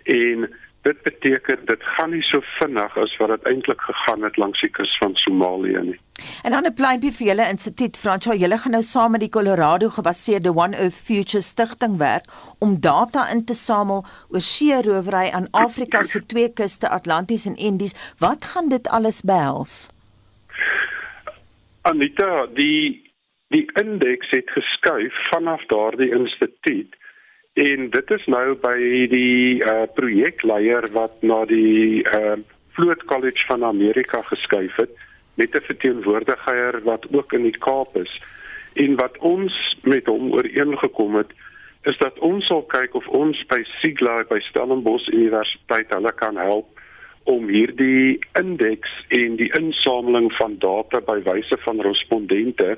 En 0.05 0.47
beteken 1.27 1.67
dit 1.67 1.83
gaan 1.83 2.11
nie 2.11 2.23
so 2.23 2.41
vinnig 2.59 2.97
as 2.97 3.17
wat 3.21 3.29
dit 3.29 3.47
eintlik 3.51 3.81
gegaan 3.81 4.23
het 4.23 4.37
langs 4.37 4.61
die 4.61 4.71
kus 4.71 4.93
van 5.01 5.15
Somalië 5.15 5.83
nie. 5.83 5.99
En 6.43 6.51
dan 6.51 6.65
'n 6.65 6.75
pleintjie 6.75 7.12
vir 7.12 7.27
julle 7.27 7.49
instituut 7.49 7.97
Fransjo, 7.97 8.33
julle 8.33 8.59
gaan 8.59 8.73
nou 8.73 8.83
saam 8.83 9.11
met 9.11 9.21
die 9.21 9.29
Colorado 9.29 9.89
gebaseerde 9.89 10.55
One 10.55 10.77
Earth 10.77 11.01
Future 11.07 11.43
stigting 11.43 11.99
werk 11.99 12.25
om 12.59 12.81
data 12.81 13.31
in 13.33 13.45
te 13.45 13.55
samel 13.55 14.05
oor 14.29 14.41
seerowery 14.41 15.31
aan 15.31 15.49
Afrika 15.51 16.03
se 16.03 16.27
twee 16.27 16.53
kuste 16.53 16.89
Atlanties 16.89 17.47
en 17.47 17.57
Indies. 17.57 18.15
Wat 18.19 18.45
gaan 18.45 18.69
dit 18.69 18.89
alles 18.89 19.23
behels? 19.23 19.91
Anita, 21.83 22.47
die 22.47 23.05
die 23.49 23.71
indeks 23.81 24.31
het 24.31 24.51
geskuif 24.51 25.15
vanaf 25.31 25.67
daardie 25.67 26.11
instituut 26.11 26.97
En 27.57 27.90
dit 27.90 28.11
is 28.11 28.25
nou 28.29 28.53
by 28.61 28.77
die 29.09 29.62
uh 29.64 29.87
projekleier 29.97 30.90
wat 30.92 31.23
na 31.25 31.45
die 31.49 32.03
uh 32.05 32.37
Vloot 32.77 33.05
College 33.09 33.47
van 33.49 33.64
Amerika 33.64 34.21
geskuif 34.29 34.77
het 34.77 34.92
met 35.40 35.57
'n 35.57 35.64
verteenwoordiger 35.64 36.83
wat 36.85 37.07
ook 37.12 37.33
in 37.33 37.42
die 37.42 37.59
Kaap 37.59 37.97
is. 37.97 38.21
En 38.75 38.97
wat 38.97 39.16
ons 39.19 39.77
met 39.83 40.07
hom 40.07 40.33
ooreengekom 40.33 41.16
het 41.16 41.33
is 41.83 41.99
dat 41.99 42.19
ons 42.19 42.47
sal 42.47 42.62
kyk 42.62 42.95
of 42.95 43.09
ons 43.09 43.47
by 43.47 43.62
Sigla 43.81 44.25
by 44.29 44.40
Stellenbosch 44.40 45.09
Universiteit 45.09 45.92
hulle 45.95 46.12
kan 46.12 46.37
help 46.37 46.69
om 47.25 47.49
hierdie 47.49 48.19
indeks 48.33 49.05
en 49.09 49.37
die 49.37 49.53
insameling 49.57 50.33
van 50.33 50.59
data 50.59 51.01
by 51.01 51.23
wyse 51.23 51.57
van 51.64 51.81
respondente 51.81 52.77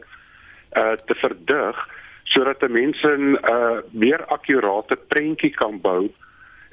uh 0.77 0.93
te 0.93 1.14
verdig 1.14 1.88
sodat 2.33 2.69
mense 2.69 3.09
'n 3.17 3.37
uh, 3.37 3.79
meer 3.91 4.25
akkurate 4.27 4.97
prentjie 5.09 5.51
kan 5.51 5.81
bou 5.81 6.09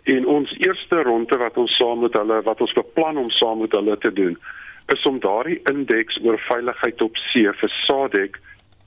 en 0.04 0.26
ons 0.26 0.52
eerste 0.58 1.02
ronde 1.02 1.38
wat 1.38 1.58
ons 1.58 1.76
saam 1.78 2.00
met 2.00 2.14
hulle 2.14 2.42
wat 2.42 2.62
ons 2.62 2.74
beplan 2.74 3.18
om 3.18 3.30
saam 3.30 3.60
met 3.60 3.72
hulle 3.72 3.98
te 3.98 4.14
doen 4.14 4.38
is 4.94 5.06
om 5.06 5.20
daardie 5.20 5.62
indeks 5.72 6.20
oor 6.24 6.38
veiligheid 6.50 7.02
op 7.02 7.18
see 7.32 7.52
vir 7.62 7.72
SADC 7.86 8.38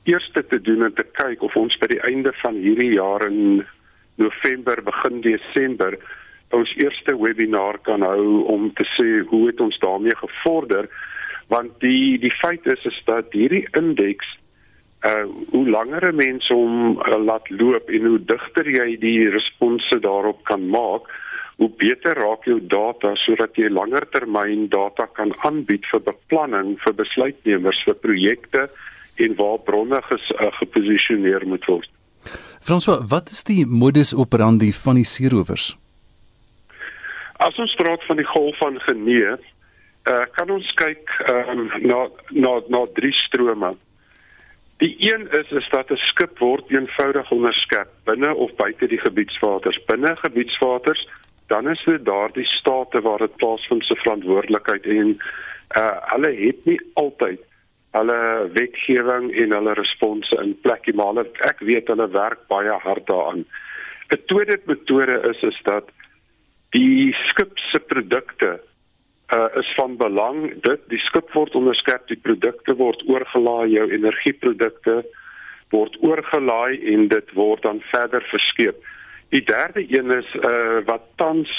eerste 0.05 0.47
te 0.47 0.61
doen 0.61 0.85
en 0.85 0.95
te 0.95 1.07
kyk 1.21 1.43
of 1.43 1.57
ons 1.57 1.77
by 1.79 1.87
die 1.87 2.05
einde 2.11 2.33
van 2.43 2.55
hierdie 2.55 2.95
jaar 2.95 3.27
in 3.27 3.67
November 4.17 4.83
begin 4.83 5.21
Desember 5.21 5.99
ons 6.57 6.73
eerste 6.81 7.13
webinar 7.21 7.79
kan 7.85 8.03
hou 8.03 8.45
om 8.49 8.71
te 8.75 8.87
sê 8.97 9.21
hoe 9.29 9.47
het 9.51 9.61
ons 9.61 9.79
daarmee 9.85 10.17
gevorder. 10.17 10.89
Want 11.53 11.77
die 11.85 12.19
die 12.21 12.33
feit 12.41 12.67
is 12.67 12.85
is 12.89 13.01
dat 13.05 13.33
hierdie 13.37 13.67
indeks 13.77 14.37
uh 15.07 15.25
hoe 15.53 15.69
langer 15.71 16.13
'n 16.13 16.17
mens 16.17 16.49
hom 16.49 16.99
uh, 16.99 17.25
laat 17.25 17.51
loop 17.51 17.91
en 17.91 18.07
hoe 18.07 18.19
digter 18.19 18.67
jy 18.67 18.97
die 18.99 19.31
response 19.31 19.99
daarop 20.01 20.45
kan 20.45 20.69
maak 20.69 21.07
hoe 21.59 21.71
beter 21.77 22.15
raak 22.15 22.45
jou 22.47 22.61
data 22.61 23.15
sodat 23.15 23.57
jy 23.59 23.69
langer 23.69 24.07
termyn 24.15 24.69
data 24.71 25.07
kan 25.07 25.33
aanbied 25.47 25.87
vir 25.91 26.01
beplanning 26.07 26.77
vir 26.85 26.95
besluitnemers 27.01 27.81
vir 27.87 27.95
projekte 27.95 28.69
en 29.19 29.35
waar 29.35 29.59
bronne 29.67 29.99
ges, 30.11 30.31
uh, 30.39 30.53
geposisioneer 30.61 31.47
moet 31.47 31.65
word. 31.67 31.91
François, 32.63 33.03
wat 33.11 33.31
is 33.35 33.43
die 33.43 33.65
modus 33.67 34.15
operandi 34.15 34.71
van 34.85 35.01
die 35.01 35.07
seerowers? 35.07 35.73
As 37.43 37.59
ons 37.59 37.75
praat 37.79 38.03
van 38.07 38.19
die 38.19 38.27
golf 38.27 38.59
van 38.63 38.79
genee, 38.87 39.35
uh, 39.35 40.25
kan 40.39 40.51
ons 40.51 40.71
kyk 40.79 41.11
um, 41.31 41.67
na 41.83 42.07
na 42.31 42.55
na 42.71 42.87
drie 42.95 43.15
strome. 43.25 43.73
Die 44.79 44.95
een 44.99 45.27
is 45.31 45.51
is 45.51 45.69
dat 45.71 45.91
'n 45.91 45.97
skip 45.97 46.39
word 46.39 46.71
eenvoudig 46.71 47.31
onderskep 47.31 47.89
binne 48.05 48.35
of 48.35 48.55
buite 48.55 48.87
die 48.87 49.01
gebiedswaters. 49.01 49.85
Binne 49.85 50.17
gebiedswaters, 50.17 51.09
dan 51.47 51.69
is 51.69 51.83
dit 51.85 52.05
daardie 52.05 52.47
state 52.47 53.01
waar 53.01 53.19
dit 53.19 53.37
plaasvind 53.37 53.85
se 53.85 53.95
verantwoordelikheid 53.95 54.87
en 54.87 55.09
uh 55.77 55.97
hulle 56.13 56.33
het 56.47 56.65
nie 56.65 56.81
altyd 56.95 57.41
hulle 57.91 58.51
wetgewing 58.53 59.33
en 59.43 59.53
hulle 59.53 59.73
response 59.73 60.37
in 60.43 60.61
plek 60.61 60.87
nie, 60.87 60.95
maar 60.95 61.25
ek 61.51 61.59
weet 61.59 61.89
hulle 61.89 62.09
werk 62.11 62.47
baie 62.49 62.79
hard 62.85 63.07
daaraan. 63.07 63.45
'n 64.09 64.23
Tweede 64.27 64.61
metode 64.65 65.21
is 65.31 65.43
is 65.43 65.61
dat 65.63 65.91
die 66.71 67.13
skip 67.13 67.59
se 67.59 67.81
produkte 67.81 68.61
uh, 69.35 69.49
is 69.61 69.73
van 69.77 69.97
belang 69.97 70.63
dit 70.63 70.85
die 70.93 71.01
skip 71.05 71.33
word 71.37 71.57
onderskep 71.59 72.07
die 72.09 72.21
produkte 72.23 72.75
word 72.77 73.03
oorgelaai 73.09 73.69
jou 73.75 73.89
energieprodukte 73.93 75.03
word 75.75 75.99
oorgelaai 76.01 76.81
en 76.95 77.09
dit 77.13 77.35
word 77.37 77.63
dan 77.63 77.83
verder 77.93 78.25
verskeep. 78.31 78.79
Die 79.29 79.45
derde 79.45 79.85
een 79.85 80.11
is 80.15 80.29
uh, 80.41 80.81
wat 80.89 81.05
tans 81.21 81.53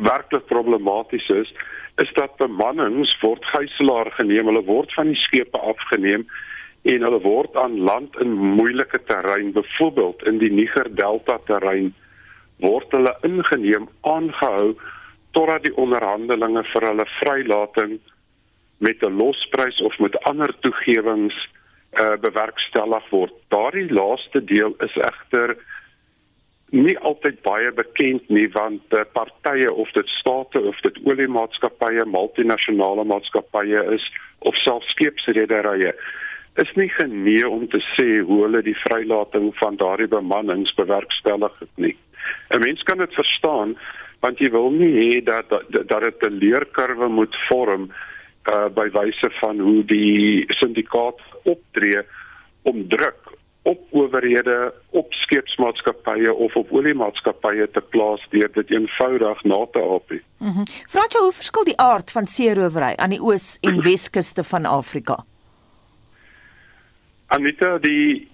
werklik 0.00 0.46
problematies 0.48 1.28
is 1.28 1.52
is 2.00 2.08
dat 2.16 2.36
bemannings 2.40 3.12
word 3.20 3.44
gijslaar 3.52 4.08
geneem 4.16 4.48
hulle 4.48 4.64
word 4.64 4.92
van 4.96 5.12
die 5.12 5.20
skepe 5.20 5.60
afgeneem 5.60 6.24
en 6.88 7.04
hulle 7.04 7.20
word 7.20 7.56
aan 7.60 7.76
land 7.84 8.16
in 8.24 8.32
moeilike 8.32 9.02
terrein 9.10 9.52
byvoorbeeld 9.52 10.24
in 10.26 10.40
die 10.40 10.50
Niger 10.50 10.88
Delta 10.96 11.36
terrein 11.50 11.92
word 12.64 12.96
hulle 12.96 13.12
ingeneem 13.28 13.90
aangehou 14.00 14.72
totdat 15.32 15.66
die 15.66 15.76
onderhandelinge 15.76 16.64
vir 16.72 16.88
hulle 16.90 17.06
vrylating 17.18 17.98
met 18.78 19.02
'n 19.02 19.16
losprys 19.16 19.80
of 19.80 19.98
met 19.98 20.18
ander 20.30 20.52
toegewings 20.60 21.36
uh, 22.00 22.16
bewerkstellig 22.20 23.08
word. 23.10 23.32
Daardie 23.48 23.92
laaste 23.92 24.44
deel 24.44 24.74
is 24.78 24.96
egter 24.96 25.56
nie 26.72 26.98
altyd 26.98 27.42
baie 27.42 27.72
bekend 27.72 28.28
nie 28.28 28.48
want 28.52 28.82
uh, 28.96 29.04
partye 29.12 29.72
of 29.72 29.90
dit 29.92 30.08
state 30.08 30.60
of 30.60 30.80
dit 30.80 30.98
oliemaatskappye, 31.04 32.04
multinasjonale 32.04 33.04
maatskappye 33.04 33.84
is 33.94 34.04
of 34.38 34.56
selfs 34.56 34.90
skeepsrederye 34.96 35.92
is 36.60 36.72
nie 36.76 36.88
genee 36.88 37.48
om 37.48 37.68
te 37.68 37.80
sê 37.94 38.20
hoe 38.20 38.42
hulle 38.44 38.62
die 38.64 38.76
vrylating 38.84 39.52
van 39.60 39.76
daardie 39.80 40.08
bemannings 40.08 40.74
bewerkstellig 40.76 41.58
het 41.58 41.76
nie. 41.76 41.96
'n 42.50 42.60
Mens 42.60 42.82
kan 42.82 42.98
dit 42.98 43.14
verstaan 43.14 43.78
want 44.22 44.38
jy 44.38 44.50
wil 44.54 44.70
nie 44.70 44.92
hê 44.94 45.20
dat 45.26 45.50
dat 45.50 46.02
dit 46.06 46.26
'n 46.26 46.38
leerkurwe 46.38 47.08
moet 47.08 47.36
vorm 47.48 47.90
uh 48.50 48.68
by 48.74 48.88
wyse 48.90 49.30
van 49.40 49.58
hoe 49.58 49.84
die 49.84 50.44
syndikaat 50.48 51.20
optree 51.44 52.02
om 52.62 52.88
druk 52.88 53.32
op 53.62 53.78
owerhede 53.90 54.74
op 54.90 55.12
skeepsmaatskappye 55.14 56.34
of 56.34 56.54
op 56.56 56.72
oliemaatskappye 56.72 57.70
te 57.70 57.80
plaas 57.80 58.24
deur 58.30 58.50
dit 58.52 58.70
eenvoudig 58.70 59.44
na 59.44 59.66
te 59.70 59.78
aap. 59.78 60.10
Mhm. 60.10 60.50
Mm 60.58 60.64
Fransjo, 60.88 61.22
hoe 61.22 61.32
verskil 61.32 61.64
die 61.64 61.78
aard 61.78 62.10
van 62.10 62.26
seerowery 62.26 62.94
aan 62.96 63.14
die 63.14 63.22
oos 63.22 63.58
en 63.60 63.82
weskuste 63.90 64.44
van 64.44 64.66
Afrika? 64.66 65.24
Anita, 67.26 67.78
die 67.78 68.28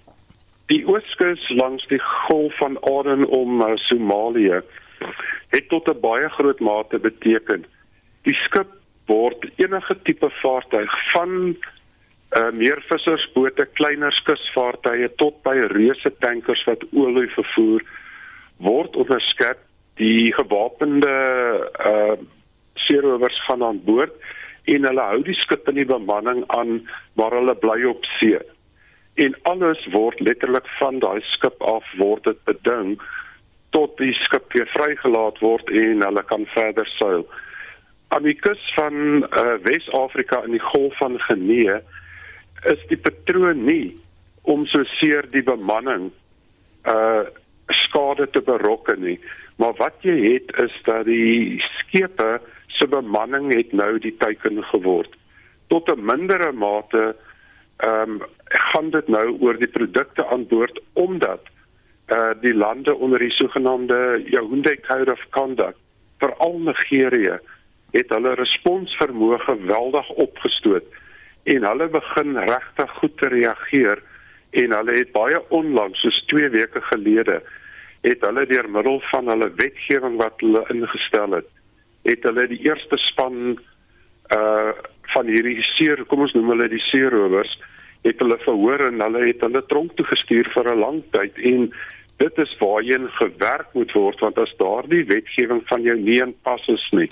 die 0.69 0.85
ooskus 0.85 1.49
langs 1.49 1.87
die 1.87 2.01
golf 2.01 2.57
van 2.57 2.77
Aden 2.85 3.25
om 3.25 3.61
uh, 3.61 3.71
Somalië 3.75 4.61
het 5.49 5.69
tot 5.69 5.89
'n 5.89 5.99
baie 5.99 6.29
groot 6.29 6.59
mate 6.59 6.99
beteken. 6.99 7.65
Die 8.23 8.33
skip 8.33 8.67
word 9.05 9.45
enige 9.55 9.95
tipe 10.03 10.29
vaartuig 10.29 10.91
van 11.11 11.55
uh, 12.37 12.51
meervissersbote, 12.53 13.65
kleiner 13.73 14.13
kusvaartuie 14.25 15.09
tot 15.21 15.41
by 15.45 15.55
reuse 15.73 16.11
tankers 16.19 16.63
wat 16.69 16.83
olie 16.93 17.29
vervoer 17.33 17.85
word 18.57 18.95
onderskep. 18.95 19.57
Die 19.99 20.33
gewapende 20.33 21.15
uh 21.85 22.19
seerowers 22.79 23.35
gaan 23.45 23.63
aan 23.63 23.81
boord 23.83 24.13
en 24.71 24.85
hulle 24.87 25.03
hou 25.11 25.19
die 25.27 25.35
skip 25.35 25.67
in 25.67 25.75
die 25.75 25.85
bemanning 25.85 26.45
aan 26.55 26.79
waar 27.19 27.35
hulle 27.35 27.55
bly 27.59 27.83
op 27.89 28.05
see. 28.17 28.39
En 29.19 29.35
alles 29.51 29.81
word 29.91 30.21
letterlik 30.23 30.67
van 30.79 31.01
daai 31.03 31.19
skip 31.35 31.59
af 31.61 31.85
word 31.99 32.23
dit 32.23 32.39
beding 32.47 32.95
tot 33.75 33.97
die 33.97 34.13
skip 34.23 34.53
weer 34.53 34.69
vrygelaat 34.73 35.39
word 35.43 35.69
en 35.69 36.03
hulle 36.05 36.23
kan 36.29 36.45
verder 36.55 36.87
seil. 36.97 37.25
Aan 38.09 38.25
die 38.25 38.37
kus 38.37 38.61
van 38.75 39.25
uh, 39.29 39.57
Wes-Afrika 39.65 40.41
in 40.47 40.55
die 40.57 40.65
Golf 40.71 40.95
van 40.97 41.19
Genee 41.27 41.77
is 42.69 42.81
die 42.89 42.97
patroon 42.97 43.65
nie 43.65 43.93
om 44.49 44.65
so 44.65 44.83
seer 44.97 45.27
die 45.35 45.45
bemanning 45.45 46.09
uh 46.89 47.27
skade 47.69 48.25
te 48.33 48.41
berokken 48.41 49.03
nie, 49.05 49.19
maar 49.61 49.75
wat 49.77 50.01
jy 50.01 50.15
het 50.23 50.49
is 50.57 50.73
dat 50.87 51.03
die 51.05 51.61
skepe 51.77 52.39
se 52.73 52.87
bemanning 52.89 53.51
het 53.53 53.75
nou 53.77 53.99
die 54.01 54.15
teiken 54.17 54.57
geword. 54.71 55.13
Tot 55.69 55.91
'n 55.93 56.05
mindere 56.05 56.51
mate 56.51 57.15
ehm 57.77 58.17
um, 58.17 58.21
gaan 58.49 58.89
dit 58.89 59.07
nou 59.07 59.37
oor 59.39 59.57
die 59.57 59.69
produkte 59.69 60.25
aan 60.25 60.47
boord 60.47 60.81
omdat 60.93 61.45
uh 62.11 62.33
die 62.41 62.53
lande 62.53 62.95
onder 62.95 63.19
die 63.19 63.31
sogenaamde 63.31 64.23
Yaoundé 64.25 64.75
Code 64.87 65.11
of 65.11 65.25
Conduct 65.29 65.77
veral 66.17 66.59
Nigerië 66.59 67.37
het 67.91 68.09
hulle 68.13 68.33
responsvermoë 68.37 69.39
geweldig 69.45 70.09
opgestoot 70.25 70.85
en 71.43 71.65
hulle 71.65 71.87
begin 71.93 72.37
regtig 72.37 72.91
goed 73.01 73.17
te 73.17 73.29
reageer 73.33 74.01
en 74.51 74.75
hulle 74.77 74.97
het 74.97 75.11
baie 75.13 75.39
onlangs 75.49 76.01
soos 76.01 76.19
2 76.33 76.49
weke 76.57 76.81
gelede 76.89 77.39
het 78.01 78.25
hulle 78.25 78.45
deur 78.49 78.69
middel 78.69 79.01
van 79.11 79.29
hulle 79.29 79.51
wetgewing 79.61 80.17
wat 80.21 80.41
hulle 80.43 80.65
ingestel 80.73 81.37
het 81.39 81.49
het 82.09 82.23
hulle 82.23 82.47
die 82.51 82.63
eerste 82.69 82.97
span 83.09 83.57
uh 84.37 84.71
van 85.09 85.25
hierdie 85.25 85.63
seer 85.65 86.03
kom 86.05 86.21
ons 86.21 86.35
noem 86.37 86.51
hulle 86.53 86.67
die 86.69 86.83
seerowers 86.91 87.55
het 88.05 88.19
hulle 88.21 88.37
verhoor 88.43 88.83
en 88.87 89.01
hulle 89.01 89.23
het 89.25 89.41
hulle 89.41 89.63
tronk 89.71 89.95
toe 89.97 90.05
gestuur 90.05 90.49
vir 90.53 90.69
'n 90.73 90.79
lang 90.79 90.99
tyd 91.15 91.39
en 91.51 91.71
dit 92.19 92.41
is 92.43 92.55
waarheen 92.59 93.07
gewerk 93.17 93.73
moet 93.77 93.93
word 93.95 94.19
want 94.25 94.37
as 94.43 94.53
daardie 94.61 95.05
wetgewing 95.11 95.63
van 95.71 95.85
jou 95.87 95.95
nie 95.99 96.19
in 96.25 96.35
pas 96.47 96.67
is 96.75 96.85
nie 96.91 97.09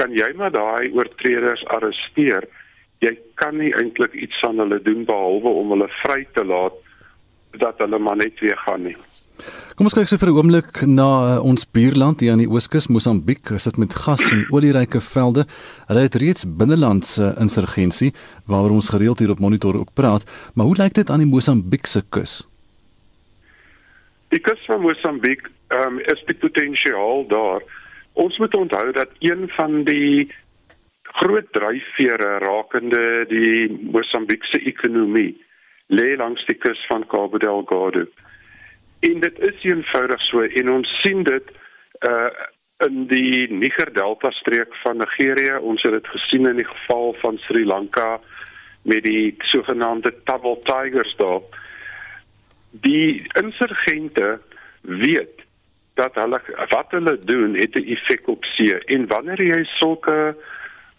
kan 0.00 0.14
jy 0.16 0.30
maar 0.40 0.54
daai 0.54 0.90
oortreders 0.96 1.64
arresteer 1.76 2.48
jy 3.04 3.14
kan 3.40 3.56
nie 3.60 3.72
eintlik 3.76 4.16
iets 4.16 4.40
aan 4.48 4.62
hulle 4.62 4.80
doen 4.84 5.04
behalwe 5.08 5.54
om 5.62 5.76
hulle 5.76 5.88
vry 6.00 6.24
te 6.36 6.44
laat 6.44 6.76
dat 7.60 7.80
hulle 7.84 7.98
maar 7.98 8.20
net 8.20 8.40
weer 8.44 8.58
gaan 8.66 8.84
nie 8.88 8.96
Kom 9.76 9.88
ons 9.88 9.94
kyk 9.96 10.10
so 10.10 10.20
vir 10.20 10.28
'n 10.28 10.36
oomblik 10.36 10.82
na 10.84 11.08
uh, 11.08 11.44
ons 11.50 11.64
buurland 11.64 12.20
hier 12.20 12.32
aan 12.32 12.42
die 12.44 12.50
ooskus 12.50 12.90
Mosambiek. 12.92 13.40
Dit 13.48 13.60
sit 13.64 13.78
met 13.80 13.94
gas 13.94 14.20
en 14.32 14.44
olieryke 14.52 15.00
velde. 15.00 15.46
Hulle 15.88 16.04
het 16.04 16.20
reeds 16.20 16.44
binnelandse 16.44 17.34
insurgensie 17.40 18.12
waaroor 18.44 18.76
ons 18.76 18.92
gereeld 18.92 19.18
hier 19.18 19.30
op 19.30 19.40
monitor 19.40 19.80
ook 19.80 19.94
praat, 19.94 20.28
maar 20.54 20.66
hoe 20.66 20.76
lyk 20.76 20.92
dit 20.92 21.10
aan 21.10 21.24
die 21.24 21.32
Mosambiekse 21.32 22.04
kus? 22.10 22.49
Die 24.30 24.38
kus 24.38 24.60
van 24.66 24.80
Mosambiek 24.84 25.48
um, 25.74 25.98
is 26.12 26.22
die 26.28 26.38
potensiaal 26.38 27.26
daar. 27.30 27.64
Ons 28.12 28.38
moet 28.38 28.54
onthou 28.54 28.92
dat 28.94 29.10
een 29.18 29.48
van 29.56 29.82
die 29.84 30.30
groot 31.02 31.46
dryfvere 31.52 32.38
rakende 32.38 33.24
die 33.28 33.66
Mosambiekse 33.90 34.60
ekonomie 34.70 35.34
lê 35.90 36.14
langs 36.16 36.44
die 36.46 36.54
kus 36.54 36.78
van 36.86 37.06
Cabo 37.10 37.38
Delgado. 37.42 38.06
En 39.00 39.20
dit 39.20 39.38
is 39.48 39.64
eenvoudig 39.66 40.22
so 40.28 40.46
en 40.62 40.70
ons 40.78 40.96
sien 41.02 41.26
dit 41.26 41.52
uh 42.08 42.30
in 42.80 43.02
die 43.10 43.44
Niger 43.52 43.90
Delta 43.92 44.30
streek 44.32 44.72
van 44.80 44.96
Nigerië. 44.96 45.58
Ons 45.60 45.82
het 45.84 45.92
dit 45.92 46.06
gesien 46.14 46.48
in 46.48 46.56
die 46.56 46.64
geval 46.64 47.12
van 47.20 47.36
Sri 47.44 47.66
Lanka 47.68 48.20
met 48.88 49.04
die 49.04 49.34
sogenaamde 49.52 50.14
Table 50.24 50.56
Tigers 50.64 51.12
daar 51.18 51.42
die 52.70 53.26
insurgente 53.42 54.40
weet 54.80 55.42
dat 55.94 56.14
hulle 56.14 56.40
wat 56.70 56.90
hulle 56.90 57.18
doen 57.24 57.54
het 57.54 57.74
'n 57.74 57.90
effek 57.94 58.28
op 58.28 58.44
see 58.44 58.78
en 58.94 59.06
wanneer 59.06 59.42
jy 59.42 59.64
sulke 59.64 60.36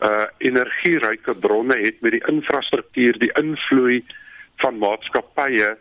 uh 0.01 0.25
energieryke 0.37 1.33
bronne 1.39 1.77
het 1.77 2.01
met 2.01 2.11
die 2.11 2.27
infrastruktuur, 2.27 3.19
die 3.19 3.33
invloei 3.41 4.05
van 4.55 4.77
maatskappye 4.77 5.77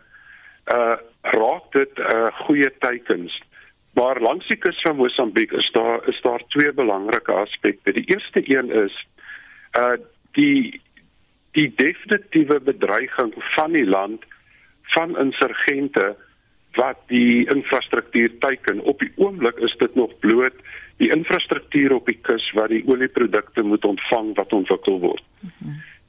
uh 0.73 0.97
raak 1.21 1.71
dit 1.71 1.99
uh 1.99 2.29
goeie 2.45 2.69
teikens. 2.79 3.41
Maar 3.93 4.21
langs 4.21 4.47
die 4.47 4.57
kus 4.57 4.81
van 4.81 4.95
Mosambiek 4.95 5.51
is 5.51 5.69
daar 5.71 6.07
is 6.07 6.21
daar 6.21 6.43
twee 6.47 6.71
belangrike 6.71 7.31
aspekte. 7.31 7.91
Die 7.91 8.05
eerste 8.13 8.41
een 8.45 8.71
is 8.71 9.07
uh 9.77 9.97
die 10.31 10.81
die 11.51 11.73
definitiewe 11.75 12.59
bedreiging 12.59 13.33
van 13.55 13.71
die 13.71 13.85
land 13.85 14.23
van 14.93 15.17
insurgente 15.17 16.15
wat 16.79 16.99
die 17.07 17.49
infrastruktuur 17.51 18.37
teiken. 18.39 18.79
Op 18.79 18.99
die 18.99 19.11
oomblik 19.15 19.57
is 19.59 19.75
dit 19.77 19.95
nog 19.95 20.13
bloot 20.19 20.55
die 20.97 21.11
infrastruktuur 21.11 21.93
op 21.93 22.05
die 22.05 22.19
kus 22.21 22.51
waar 22.55 22.71
die 22.71 22.83
olieprodukte 22.87 23.61
moet 23.61 23.85
ontvang 23.85 24.35
wat 24.37 24.53
ontwikkel 24.53 24.99
word. 24.99 25.23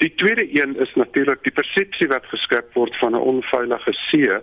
Die 0.03 0.13
tweede 0.15 0.47
een 0.61 0.77
is 0.77 0.95
natuurlik 0.95 1.43
die 1.43 1.55
persepsie 1.55 2.09
wat 2.11 2.27
geskep 2.31 2.75
word 2.75 2.97
van 3.01 3.15
'n 3.15 3.27
onveilige 3.35 3.93
see 4.11 4.39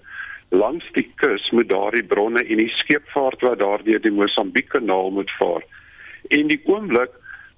langs 0.49 0.86
die 0.91 1.12
kus 1.15 1.49
met 1.52 1.69
daardie 1.69 2.04
bronne 2.04 2.43
en 2.43 2.58
die 2.58 2.73
skeepvaart 2.82 3.41
wat 3.41 3.60
daardeur 3.60 4.02
die 4.02 4.12
Mosambiek-kanaal 4.12 5.12
moet 5.12 5.32
vaar. 5.38 5.63
En 6.28 6.47
die 6.47 6.62
oomblik 6.65 7.12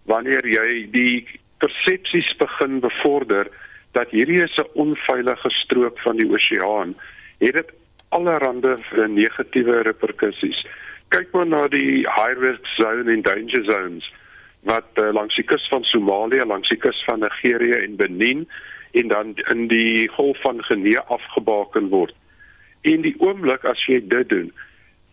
wanneer 0.04 0.48
jy 0.48 0.88
die 0.92 1.28
persepsies 1.58 2.36
begin 2.38 2.80
bevorder 2.80 3.48
dat 3.92 4.10
hierdie 4.10 4.44
is 4.44 4.58
'n 4.58 4.70
onveilige 4.74 5.50
strook 5.50 6.00
van 6.00 6.18
die 6.18 6.30
oseaan, 6.32 6.96
het 7.38 7.54
dit 7.54 7.72
allerlei 8.10 9.08
negatiewe 9.08 9.82
reperkusies. 9.82 10.66
Kyk 11.08 11.32
maar 11.32 11.48
na 11.48 11.68
die 11.68 12.08
high 12.08 12.40
risk 12.40 12.66
zone 12.66 13.12
en 13.12 13.22
danger 13.22 13.64
zones 13.64 14.14
wat 14.62 14.90
uh, 15.02 15.10
langs 15.14 15.36
die 15.36 15.46
kus 15.46 15.68
van 15.70 15.84
Somalië, 15.84 16.46
langs 16.46 16.70
die 16.70 16.78
kus 16.78 17.04
van 17.08 17.20
Nigerië 17.20 17.82
en 17.82 17.96
Benin 17.96 18.48
en 18.92 19.08
dan 19.08 19.34
in 19.50 19.68
die 19.68 20.10
Golf 20.10 20.38
van 20.42 20.64
Guinea 20.64 21.04
afgebaken 21.08 21.90
word. 21.90 22.14
En 22.82 23.02
die 23.02 23.16
oomblik 23.18 23.66
as 23.66 23.82
jy 23.88 24.02
dit 24.08 24.30
doen, 24.30 24.52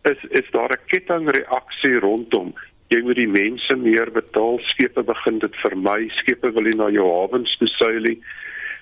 is 0.08 0.20
is 0.30 0.50
daar 0.50 0.72
'n 0.72 0.86
kettingreaksie 0.86 1.98
rondom. 1.98 2.54
Jy 2.88 3.00
moet 3.02 3.16
die 3.16 3.28
mense 3.28 3.76
meer 3.76 4.12
betaal, 4.12 4.58
skepe 4.58 5.02
begin 5.02 5.38
dit 5.38 5.56
vermy, 5.56 6.08
skepe 6.08 6.52
wil 6.52 6.62
nie 6.62 6.76
na 6.76 6.88
jou 6.90 7.08
hawens 7.08 7.56
toe 7.56 7.68
seil 7.68 8.00
nie. 8.00 8.20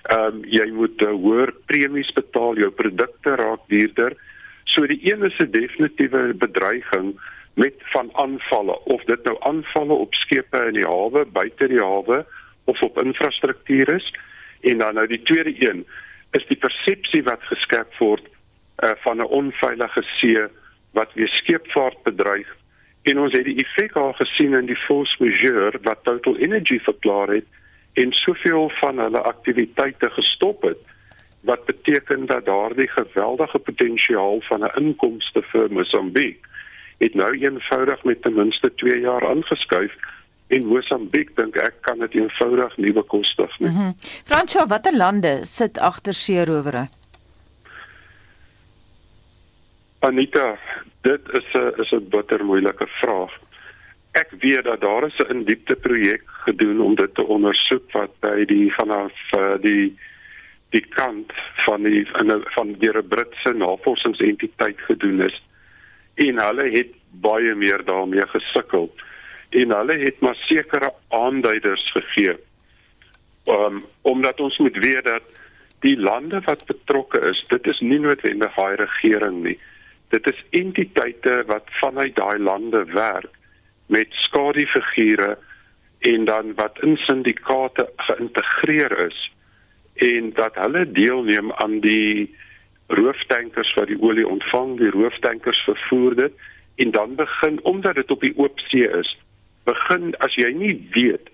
Ehm 0.07 0.39
um, 0.39 0.43
jy 0.47 0.65
moet 0.71 1.01
uh, 1.03 1.11
hoër 1.11 1.51
premies 1.67 2.11
betaal, 2.15 2.55
jou 2.61 2.69
produkte 2.71 3.35
raak 3.35 3.65
duurder. 3.67 4.13
So 4.63 4.87
die 4.87 4.99
een 5.03 5.23
is 5.27 5.39
'n 5.39 5.51
definitiewe 5.51 6.33
bedreiging 6.33 7.19
met 7.53 7.75
van 7.91 8.09
aanvalle 8.13 8.79
of 8.85 9.03
dit 9.03 9.23
nou 9.23 9.35
aanvalle 9.39 9.93
op 9.93 10.13
skepe 10.13 10.59
in 10.67 10.73
die 10.73 10.85
hawe, 10.85 11.25
buite 11.25 11.67
die 11.67 11.81
hawe 11.81 12.25
of 12.63 12.81
op 12.81 13.01
infrastruktuur 13.03 13.93
is. 13.95 14.13
En 14.61 14.77
dan 14.77 14.93
nou 14.93 15.07
die 15.07 15.21
tweede 15.21 15.55
een 15.69 15.85
is 16.31 16.45
die 16.47 16.57
persepsie 16.57 17.23
wat 17.23 17.43
geskep 17.43 17.91
word 17.99 18.23
uh, 18.83 18.91
van 19.03 19.17
'n 19.17 19.33
onveilige 19.41 20.01
see 20.19 20.47
wat 20.91 21.13
weer 21.13 21.27
skeepvaart 21.27 22.03
bedreig. 22.03 22.55
En 23.03 23.19
ons 23.19 23.33
het 23.33 23.45
die 23.45 23.59
effek 23.63 23.95
al 23.95 24.13
gesien 24.13 24.53
in 24.53 24.65
die 24.65 24.83
force 24.87 25.15
majeure 25.23 25.79
wat 25.81 26.03
Total 26.03 26.37
Energy 26.37 26.79
verklaar 26.79 27.27
het 27.27 27.45
en 27.97 28.11
soveel 28.11 28.69
van 28.79 28.99
hulle 28.99 29.21
aktiwiteite 29.21 30.09
gestop 30.09 30.61
het 30.61 30.81
wat 31.49 31.65
beteken 31.65 32.25
dat 32.25 32.45
daardie 32.45 32.87
geweldige 32.87 33.59
potensiaal 33.59 34.41
van 34.49 34.63
'n 34.63 34.75
inkomste 34.83 35.41
vir 35.51 35.71
Mosambiek 35.71 36.45
het 36.97 37.13
nou 37.13 37.31
eenvoudig 37.37 38.03
met 38.03 38.21
ten 38.21 38.33
minste 38.33 38.73
2 38.75 38.99
jaar 38.99 39.29
aangeskuif 39.29 39.93
en 40.47 40.65
Mosambiek 40.65 41.35
dink 41.35 41.55
ek 41.55 41.81
kan 41.81 41.99
dit 41.99 42.13
eenvoudig 42.13 42.77
nie 42.77 42.93
bekostig 42.93 43.59
nie. 43.59 43.69
Mm 43.69 43.75
-hmm. 43.75 43.95
Fransjo, 44.25 44.65
watter 44.67 44.95
lande 44.97 45.45
sit 45.45 45.79
agter 45.79 46.13
seerowery? 46.13 46.87
Anita, 49.99 50.57
dit 51.01 51.21
is 51.31 51.53
'n 51.53 51.81
is 51.81 51.91
'n 51.91 52.09
bitter 52.09 52.45
moeilike 52.45 52.87
vraag. 52.87 53.31
Ek 54.17 54.31
weet 54.41 54.63
dat 54.63 54.81
daar 54.81 55.05
is 55.05 55.17
'n 55.17 55.31
indiepte 55.33 55.75
projek 55.75 56.23
gedoen 56.25 56.79
om 56.81 56.95
dit 56.95 57.15
te 57.15 57.23
ondersoek 57.23 57.91
wat 57.91 58.13
by 58.19 58.45
die 58.45 58.73
vanaf 58.73 59.13
uh, 59.37 59.55
die 59.61 59.97
die 60.69 60.85
kant 60.99 61.31
van 61.65 61.83
die 61.83 62.05
van 62.11 62.27
die, 62.27 62.41
van 62.55 62.73
die 62.73 63.03
Britse 63.03 63.53
navorsingsentiteit 63.53 64.79
gedoen 64.89 65.21
is. 65.21 65.37
En 66.15 66.39
hulle 66.39 66.69
het 66.71 66.91
baie 67.11 67.55
meer 67.55 67.85
daarmee 67.85 68.27
gesukkel. 68.27 68.89
En 69.49 69.75
hulle 69.77 69.97
het 69.97 70.19
maar 70.19 70.35
sekere 70.35 70.93
aanduiders 71.09 71.91
gegee. 71.91 72.35
Um, 73.45 73.85
omdat 74.01 74.39
ons 74.39 74.57
moet 74.57 74.77
weet 74.77 75.05
dat 75.05 75.23
die 75.79 75.97
lande 75.99 76.41
wat 76.45 76.65
betrokke 76.65 77.19
is 77.29 77.45
dit 77.47 77.67
is 77.67 77.79
nie 77.79 77.99
noodwendig 77.99 78.55
daai 78.55 78.75
regering 78.75 79.43
nie. 79.43 79.59
Dit 80.09 80.27
is 80.31 80.43
entiteite 80.49 81.43
wat 81.45 81.69
vanuit 81.79 82.15
daai 82.15 82.39
lande 82.39 82.85
werk 82.85 83.37
met 83.87 84.07
skadufigure 84.23 85.37
en 85.99 86.25
dan 86.25 86.53
wat 86.55 86.79
in 86.81 86.97
syndikaate 86.97 87.89
geïntegreer 87.95 89.05
is 89.07 89.19
en 89.93 90.31
dat 90.33 90.55
hulle 90.55 90.91
deelneem 90.91 91.51
aan 91.51 91.79
die 91.79 92.35
rooftankers 92.87 93.73
wat 93.73 93.87
die 93.87 93.99
olie 94.01 94.27
ontvang, 94.27 94.77
die 94.77 94.91
rooftankers 94.93 95.59
vervoer 95.65 96.15
dit 96.15 96.33
en 96.75 96.91
dan 96.91 97.15
begin 97.15 97.59
omdat 97.63 97.95
dit 97.95 98.11
op 98.11 98.21
die 98.21 98.33
oop 98.37 98.59
see 98.69 98.85
is, 98.99 99.09
begin 99.65 100.13
as 100.23 100.35
jy 100.37 100.51
nie 100.53 100.75
weet 100.93 101.31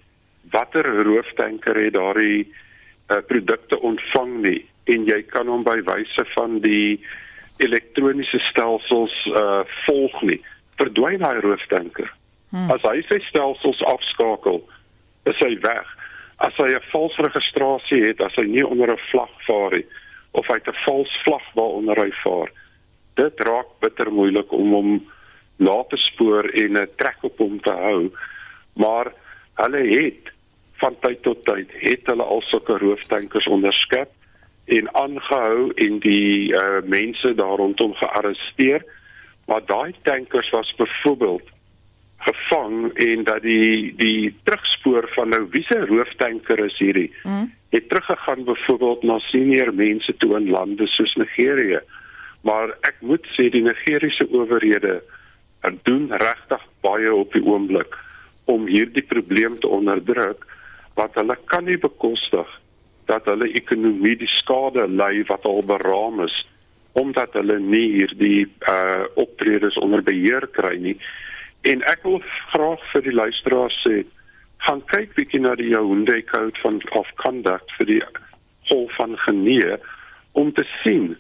watter 0.54 0.88
rooftanker 1.04 1.78
het 1.84 1.94
daardie 1.98 2.46
uh, 2.46 3.20
produkte 3.28 3.80
ontvang 3.80 4.40
nie 4.46 4.62
en 4.94 5.06
jy 5.08 5.22
kan 5.28 5.48
hom 5.48 5.64
by 5.64 5.80
wyse 5.88 6.26
van 6.34 6.60
die 6.64 7.00
elektroniese 7.64 8.40
stelsels 8.50 9.14
uh, 9.32 9.62
volg 9.86 10.16
nie, 10.28 10.40
verdwyn 10.80 11.22
daai 11.22 11.40
rooftanker. 11.46 12.10
Hmm. 12.54 12.70
As 12.70 12.84
hy 12.86 13.02
sy 13.10 13.18
stelsels 13.32 13.82
afskakel, 13.90 14.62
is 15.26 15.40
hy 15.42 15.56
weg. 15.64 15.88
As 16.38 16.54
hy 16.62 16.70
'n 16.70 16.86
vals 16.92 17.16
registrasie 17.18 18.04
het, 18.06 18.22
as 18.22 18.36
hy 18.38 18.46
nie 18.46 18.66
onder 18.66 18.94
'n 18.94 19.06
vlag 19.10 19.34
vaar 19.48 19.74
nie 19.74 19.86
of 20.34 20.46
hy 20.48 20.60
'n 20.62 20.78
vals 20.86 21.14
vlag 21.26 21.46
waaronder 21.58 21.98
hy 21.98 22.12
vaar, 22.24 22.50
dit 23.16 23.40
raak 23.40 23.70
bitter 23.82 24.12
moeilik 24.12 24.52
om 24.52 24.72
hom 24.74 24.92
na 25.58 25.84
te 25.90 25.98
spoor 25.98 26.46
en 26.54 26.78
'n 26.78 26.88
trek 26.98 27.24
op 27.24 27.38
hom 27.38 27.60
te 27.62 27.72
hou. 27.72 28.12
Maar 28.76 29.14
hulle 29.56 29.84
het 30.02 30.30
van 30.82 30.96
tyd 31.00 31.22
tot 31.24 31.46
tyd 31.46 31.70
het 31.72 32.06
hulle 32.06 32.24
al 32.24 32.42
sulke 32.42 32.78
rooftankers 32.78 33.48
onderskep 33.48 34.10
en 34.66 34.94
aangehou 34.94 35.72
en 35.76 36.00
die 36.00 36.54
uh, 36.54 36.82
mense 36.86 37.34
daar 37.36 37.58
rondom 37.58 37.94
gearresteer. 37.94 38.86
Maar 39.48 39.66
daai 39.66 39.94
tankers 40.04 40.50
was 40.50 40.76
byvoorbeeld 40.78 41.53
gevang 42.26 42.94
en 43.08 43.24
dat 43.28 43.42
die 43.46 43.94
die 44.00 44.32
terugspoor 44.48 45.10
van 45.16 45.34
nou 45.34 45.44
wiese 45.56 45.80
rooftanker 45.90 46.66
is 46.66 46.78
hierdie 46.80 47.10
mm. 47.24 47.50
het 47.76 47.90
teruggegaan 47.90 48.46
byvoorbeeld 48.48 49.04
na 49.04 49.20
senior 49.32 49.74
mense 49.74 50.16
toe 50.18 50.38
in 50.40 50.50
lande 50.50 50.88
soos 50.96 51.16
Nigerië 51.20 51.82
maar 52.48 52.76
ek 52.90 53.02
moet 53.02 53.28
sê 53.36 53.50
die 53.52 53.64
Nigeriese 53.64 54.28
owerhede 54.32 55.02
doen 55.88 56.10
regtig 56.12 56.64
baie 56.84 57.14
op 57.16 57.34
die 57.34 57.44
oomblik 57.44 57.96
om 58.52 58.68
hierdie 58.68 59.06
probleem 59.08 59.60
te 59.60 59.68
onderdruk 59.68 60.48
wat 61.00 61.16
hulle 61.20 61.38
kan 61.52 61.66
nie 61.68 61.80
bekostig 61.80 62.50
dat 63.08 63.26
hulle 63.28 63.52
ekonomie 63.56 64.16
die 64.20 64.32
skade 64.40 64.88
ly 64.88 65.24
wat 65.30 65.46
al 65.50 65.64
beraam 65.68 66.24
is 66.28 66.36
omdat 67.00 67.34
hulle 67.40 67.58
nie 67.60 67.88
hierdie 67.98 68.46
uh 68.70 69.06
optredes 69.20 69.78
onder 69.82 70.04
beheer 70.06 70.48
kry 70.56 70.76
nie 70.78 70.98
En 71.64 71.84
ek 71.88 72.04
wil 72.04 72.20
graag 72.52 72.82
vir 72.92 73.06
die 73.06 73.16
luisteraars 73.16 73.76
sê, 73.86 74.04
gaan 74.68 74.82
kyk 74.92 75.16
bietjie 75.16 75.40
na 75.44 75.56
die 75.60 75.72
Yaoundé 75.72 76.22
Code 76.28 76.60
van 76.64 76.80
of 77.00 77.10
Conduct 77.20 77.72
vir 77.78 77.90
die 77.90 78.02
hol 78.70 78.88
van 78.98 79.16
Genee 79.26 79.78
om 80.40 80.52
te 80.56 80.66
sien 80.82 81.14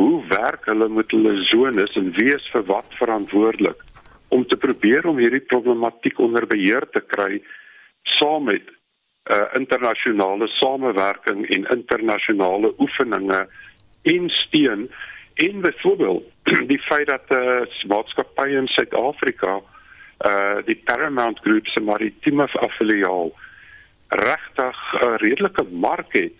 hoe 0.00 0.22
werk 0.30 0.66
hulle 0.70 0.88
met 0.88 1.10
hulle 1.14 1.36
zones 1.50 1.96
en 2.00 2.10
wie 2.18 2.30
is 2.34 2.46
vir 2.54 2.66
wat 2.70 2.98
verantwoordelik 2.98 3.82
om 4.34 4.44
te 4.46 4.58
probeer 4.58 5.06
om 5.10 5.18
hierdie 5.18 5.44
problematiek 5.52 6.18
onder 6.22 6.46
beheer 6.50 6.86
te 6.94 7.02
kry 7.14 7.40
saam 8.16 8.46
met 8.50 8.66
uh, 8.70 9.46
internasionale 9.58 10.48
samewerking 10.58 11.44
en 11.56 11.66
internasionale 11.76 12.72
oefeninge 12.78 13.40
en 14.14 14.30
steun 14.38 14.86
en 15.46 15.60
byvoorbeeld 15.66 16.30
die 16.72 16.82
feit 16.86 17.06
dat 17.10 17.26
'n 17.30 17.42
uh, 17.42 17.84
maatskappy 17.94 18.48
in 18.62 18.66
Suid-Afrika 18.66 19.60
uh 20.26 20.60
die 20.66 20.76
Paramount 20.84 21.38
Group 21.40 21.66
se 21.66 21.80
maritieme 21.80 22.48
affiliaal 22.52 23.32
regtig 24.08 24.76
'n 25.00 25.16
redelike 25.16 25.64
mark 25.70 26.12
het 26.12 26.32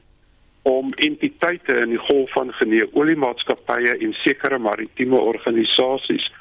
om 0.62 0.92
entiteite 0.92 1.72
in 1.72 1.88
die 1.88 2.04
golf 2.08 2.32
van 2.32 2.52
genee 2.52 2.94
oliemaatskappye 2.94 3.96
en 3.98 4.12
sekere 4.12 4.58
maritieme 4.58 5.16
organisasies 5.16 6.32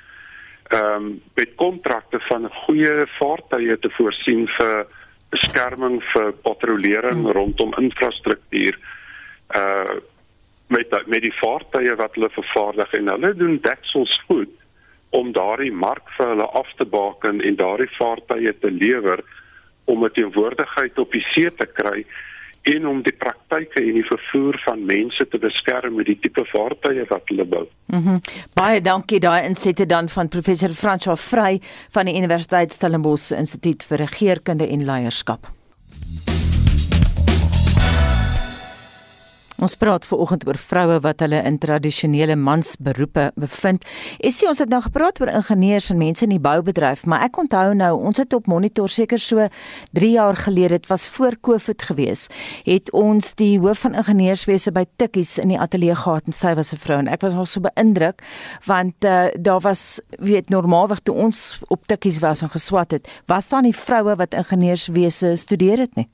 ehm 0.70 0.96
um, 0.96 1.22
met 1.34 1.56
kontrakte 1.56 2.20
van 2.20 2.50
goeie 2.66 3.08
vaartuie 3.18 3.80
te 3.80 3.90
voorsien 3.90 4.48
vir 4.58 4.86
beskerming 5.30 6.04
vir 6.14 6.32
patrollering 6.46 7.24
hmm. 7.24 7.32
rondom 7.32 7.74
infrastruktuur 7.78 8.80
uh 9.56 9.98
met 10.68 10.92
met 11.08 11.22
die 11.22 11.34
vaartuie 11.34 11.96
wat 11.96 12.14
hulle 12.14 12.30
vervaardig 12.30 12.92
en 12.94 13.08
hulle 13.10 13.34
doen 13.34 13.58
deksels 13.62 14.22
goed 14.28 14.52
om 15.10 15.32
daardie 15.34 15.72
mark 15.72 16.10
vir 16.18 16.34
hulle 16.34 16.48
af 16.62 16.70
te 16.78 16.86
baken 16.86 17.42
en 17.42 17.56
daardie 17.56 17.90
vaartuie 17.98 18.54
te 18.62 18.72
lewer 18.72 19.24
om 19.86 20.06
'n 20.06 20.12
teenwoordigheid 20.14 21.00
op 21.00 21.12
die 21.12 21.26
see 21.34 21.52
te 21.52 21.66
kry 21.66 22.06
en 22.62 22.88
om 22.88 23.02
die 23.04 23.16
praktyke 23.16 23.82
en 23.82 23.94
die 23.94 24.06
vervoer 24.06 24.62
van 24.66 24.86
mense 24.86 25.28
te 25.32 25.38
beskerm 25.38 25.96
met 25.96 26.06
die 26.06 26.20
tipe 26.20 26.44
vaartuie 26.52 27.06
wat 27.10 27.32
hulle 27.32 27.46
bou. 27.46 27.68
Mhm. 27.86 28.10
Mm 28.10 28.20
Baie 28.54 28.82
dankie 28.82 29.20
daai 29.20 29.46
insette 29.48 29.86
dan 29.86 30.10
van 30.10 30.28
professor 30.28 30.70
François 30.70 31.20
Vrey 31.30 31.62
van 31.90 32.06
die 32.06 32.18
Universiteit 32.18 32.74
Stellenbosch 32.74 33.32
Instituut 33.32 33.84
vir 33.84 33.98
Regeringskunde 33.98 34.68
en 34.68 34.86
Leierskap. 34.86 35.59
Ons 39.60 39.76
praat 39.76 40.06
veraloggend 40.08 40.46
oor 40.48 40.56
vroue 40.56 41.00
wat 41.04 41.20
hulle 41.20 41.40
in 41.44 41.58
tradisionele 41.60 42.38
mansberoepe 42.40 43.26
bevind. 43.36 43.84
Essie, 44.24 44.48
ons 44.48 44.62
het 44.64 44.70
nou 44.72 44.80
gepraat 44.86 45.18
oor 45.20 45.32
ingenieurs 45.34 45.90
en 45.92 45.98
mense 46.00 46.24
in 46.24 46.32
die 46.32 46.40
boubedryf, 46.40 47.04
maar 47.04 47.26
ek 47.26 47.42
onthou 47.44 47.74
nou, 47.76 47.90
ons 48.08 48.22
het 48.22 48.32
op 48.38 48.48
monitor 48.48 48.88
seker 48.88 49.20
so 49.20 49.50
3 50.00 50.12
jaar 50.14 50.40
gelede, 50.40 50.78
dit 50.80 50.88
was 50.88 51.10
voor 51.12 51.36
Covid 51.44 51.84
gewees, 51.90 52.28
het 52.64 52.92
ons 52.96 53.34
die 53.40 53.58
hoof 53.60 53.84
van 53.84 53.98
ingenieurswese 54.00 54.72
by 54.76 54.86
Tikkies 54.96 55.36
in 55.44 55.52
die 55.52 55.60
ateljee 55.60 55.98
gehad 56.06 56.30
en 56.30 56.36
sy 56.36 56.54
was 56.56 56.72
'n 56.72 56.80
vrou 56.80 57.00
en 57.00 57.12
ek 57.12 57.22
was 57.22 57.36
al 57.36 57.46
so 57.46 57.60
beïndruk 57.60 58.24
want 58.66 59.04
uh, 59.04 59.28
daar 59.36 59.60
was 59.60 60.00
weet 60.20 60.50
normaalweg 60.50 61.04
toe 61.04 61.16
ons 61.16 61.60
op 61.68 61.88
Tikkies 61.88 62.20
was 62.20 62.42
en 62.42 62.50
geswat 62.50 62.92
het, 62.92 63.08
was 63.28 63.50
daar 63.50 63.62
nie 63.62 63.76
vroue 63.76 64.16
wat 64.16 64.34
ingenieurswese 64.34 65.36
studeer 65.36 65.80
het 65.80 65.96
nie. 65.96 66.08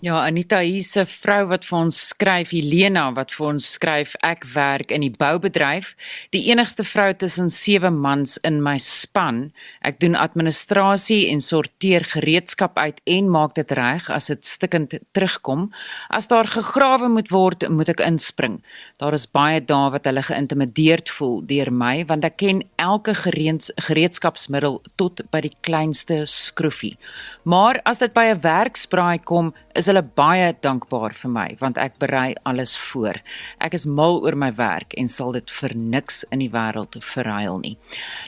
Ja, 0.00 0.26
Anita 0.26 0.60
hier's 0.60 0.96
'n 0.96 1.06
vrou 1.06 1.46
wat 1.48 1.64
vir 1.64 1.78
ons 1.78 2.08
skryf, 2.08 2.50
Helena 2.50 3.12
wat 3.12 3.32
vir 3.32 3.46
ons 3.46 3.72
skryf, 3.72 4.16
ek 4.22 4.44
werk 4.54 4.90
in 4.90 5.00
die 5.00 5.12
boubedryf, 5.18 5.94
die 6.30 6.50
enigste 6.50 6.84
vrou 6.84 7.12
tussen 7.12 7.50
sewe 7.50 7.90
mans 7.90 8.38
in 8.38 8.62
my 8.62 8.78
span. 8.78 9.52
Ek 9.82 10.00
doen 10.00 10.14
administrasie 10.14 11.28
en 11.30 11.40
sorteer 11.40 12.04
gereedskap 12.04 12.78
uit 12.78 13.00
en 13.04 13.30
maak 13.30 13.54
dit 13.54 13.70
reg 13.72 14.10
as 14.10 14.26
dit 14.26 14.44
stikkend 14.44 14.98
terugkom. 15.12 15.70
As 16.08 16.26
daar 16.26 16.46
gegrawe 16.46 17.08
moet 17.08 17.30
word, 17.30 17.68
moet 17.68 17.88
ek 17.88 18.00
inspring. 18.00 18.62
Daar 18.98 19.12
is 19.12 19.26
baie 19.26 19.60
dae 19.60 19.90
wat 19.90 20.04
hulle 20.04 20.22
geïntimideerd 20.22 21.10
voel 21.10 21.42
deur 21.46 21.70
my 21.70 22.04
want 22.06 22.24
ek 22.24 22.36
ken 22.36 22.62
elke 22.76 23.14
gereedskapsmiddel 23.14 24.80
tot 24.96 25.20
by 25.30 25.40
die 25.40 25.54
kleinste 25.60 26.24
skroefie. 26.24 26.96
Maar 27.44 27.80
as 27.84 27.98
dit 27.98 28.12
by 28.14 28.32
'n 28.32 28.40
werksbraai 28.40 29.18
kom, 29.24 29.49
is 29.78 29.86
hulle 29.90 30.02
baie 30.02 30.50
dankbaar 30.62 31.14
vir 31.16 31.30
my 31.30 31.46
want 31.60 31.78
ek 31.78 31.98
berei 32.02 32.34
alles 32.48 32.76
voor. 32.90 33.20
Ek 33.62 33.74
is 33.78 33.86
mal 33.86 34.20
oor 34.24 34.36
my 34.38 34.50
werk 34.58 34.94
en 34.98 35.08
sal 35.08 35.32
dit 35.36 35.50
vir 35.60 35.74
niks 35.76 36.22
in 36.30 36.42
die 36.42 36.50
wêreld 36.52 36.98
verruil 37.04 37.60
nie. 37.62 37.76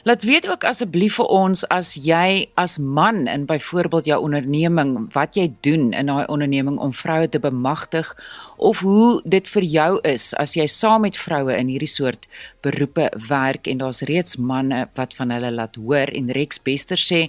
Laat 0.09 0.27
weet 0.29 0.49
ook 0.51 0.66
asseblief 0.68 1.18
vir 1.20 1.31
ons 1.33 1.64
as 1.75 1.95
jy 1.97 2.47
as 2.61 2.79
man 2.79 3.27
in 3.29 3.47
byvoorbeeld 3.47 4.11
jou 4.11 4.20
onderneming 4.29 4.95
wat 5.16 5.37
jy 5.37 5.49
doen 5.66 5.91
in 5.93 6.11
daai 6.11 6.27
onderneming 6.27 6.79
om 6.83 6.95
vroue 6.97 7.29
te 7.29 7.41
bemagtig 7.43 8.12
of 8.57 8.83
hoe 8.87 9.20
dit 9.25 9.49
vir 9.55 9.68
jou 9.77 9.91
is 10.09 10.31
as 10.41 10.57
jy 10.57 10.66
saam 10.70 11.03
met 11.07 11.18
vroue 11.18 11.55
in 11.57 11.70
hierdie 11.73 11.91
soort 11.91 12.29
beroepe 12.62 13.09
werk 13.29 13.66
en 13.70 13.83
daar's 13.83 14.03
reeds 14.09 14.39
manne 14.39 14.85
wat 14.99 15.16
van 15.18 15.35
hulle 15.35 15.51
laat 15.51 15.77
hoor 15.81 16.12
en 16.12 16.31
Rex 16.37 16.62
Bester 16.62 17.01
sê 17.01 17.25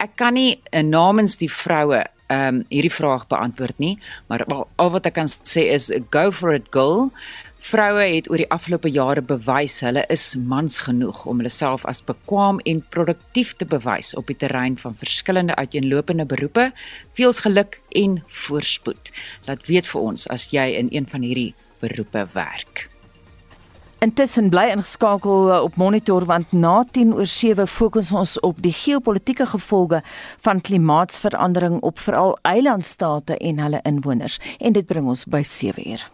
ek 0.00 0.16
kan 0.20 0.34
nie 0.34 0.58
namens 0.82 1.38
die 1.40 1.50
vroue 1.50 2.02
ehm 2.32 2.60
um, 2.60 2.60
hierdie 2.72 2.92
vraag 2.92 3.26
beantwoord 3.28 3.78
nie, 3.78 3.98
maar 4.28 4.44
al 4.48 4.90
wat 4.90 5.06
ek 5.06 5.18
kan 5.18 5.28
sê 5.28 5.66
is 5.74 5.90
go 6.10 6.30
for 6.32 6.54
it 6.54 6.70
girl. 6.72 7.10
Vroue 7.64 8.04
het 8.04 8.30
oor 8.30 8.40
die 8.42 8.48
afgelope 8.52 8.90
jare 8.92 9.22
bewys 9.24 9.78
hulle 9.84 10.02
is 10.12 10.24
mans 10.36 10.78
genoeg 10.84 11.22
om 11.26 11.40
hulle 11.40 11.52
self 11.52 11.86
as 11.88 12.02
bekwam 12.04 12.60
en 12.68 12.82
produktief 12.96 13.54
te 13.56 13.64
bewys 13.64 14.12
op 14.20 14.28
die 14.28 14.36
terrein 14.36 14.76
van 14.80 14.96
verskillende 15.00 15.56
uiteenlopende 15.56 16.28
beroepe. 16.28 16.70
Veels 17.16 17.40
geluk 17.44 17.80
en 18.04 18.22
voorspoed. 18.28 19.12
Laat 19.48 19.68
weet 19.68 19.88
vir 19.88 20.10
ons 20.12 20.28
as 20.28 20.50
jy 20.52 20.70
in 20.80 20.92
een 20.92 21.08
van 21.08 21.24
hierdie 21.24 21.54
beroepe 21.80 22.26
werk. 22.36 22.88
Intussen 24.04 24.50
bly 24.52 24.66
ingeskakel 24.68 25.46
uh, 25.48 25.62
op 25.64 25.78
monitor 25.80 26.26
want 26.28 26.50
na 26.52 26.82
10 26.92 27.14
oor 27.16 27.26
7 27.26 27.64
fokus 27.68 28.10
ons 28.12 28.34
op 28.44 28.58
die 28.60 28.72
geopolitiese 28.76 29.46
gevolge 29.54 30.02
van 30.44 30.60
klimaatsverandering 30.60 31.78
op 31.80 32.02
veral 32.04 32.36
eilandstate 32.42 33.38
en 33.38 33.62
hulle 33.64 33.80
inwoners 33.88 34.36
en 34.58 34.76
dit 34.76 34.86
bring 34.86 35.08
ons 35.08 35.24
by 35.24 35.40
7 35.42 35.88
uur. 35.94 36.04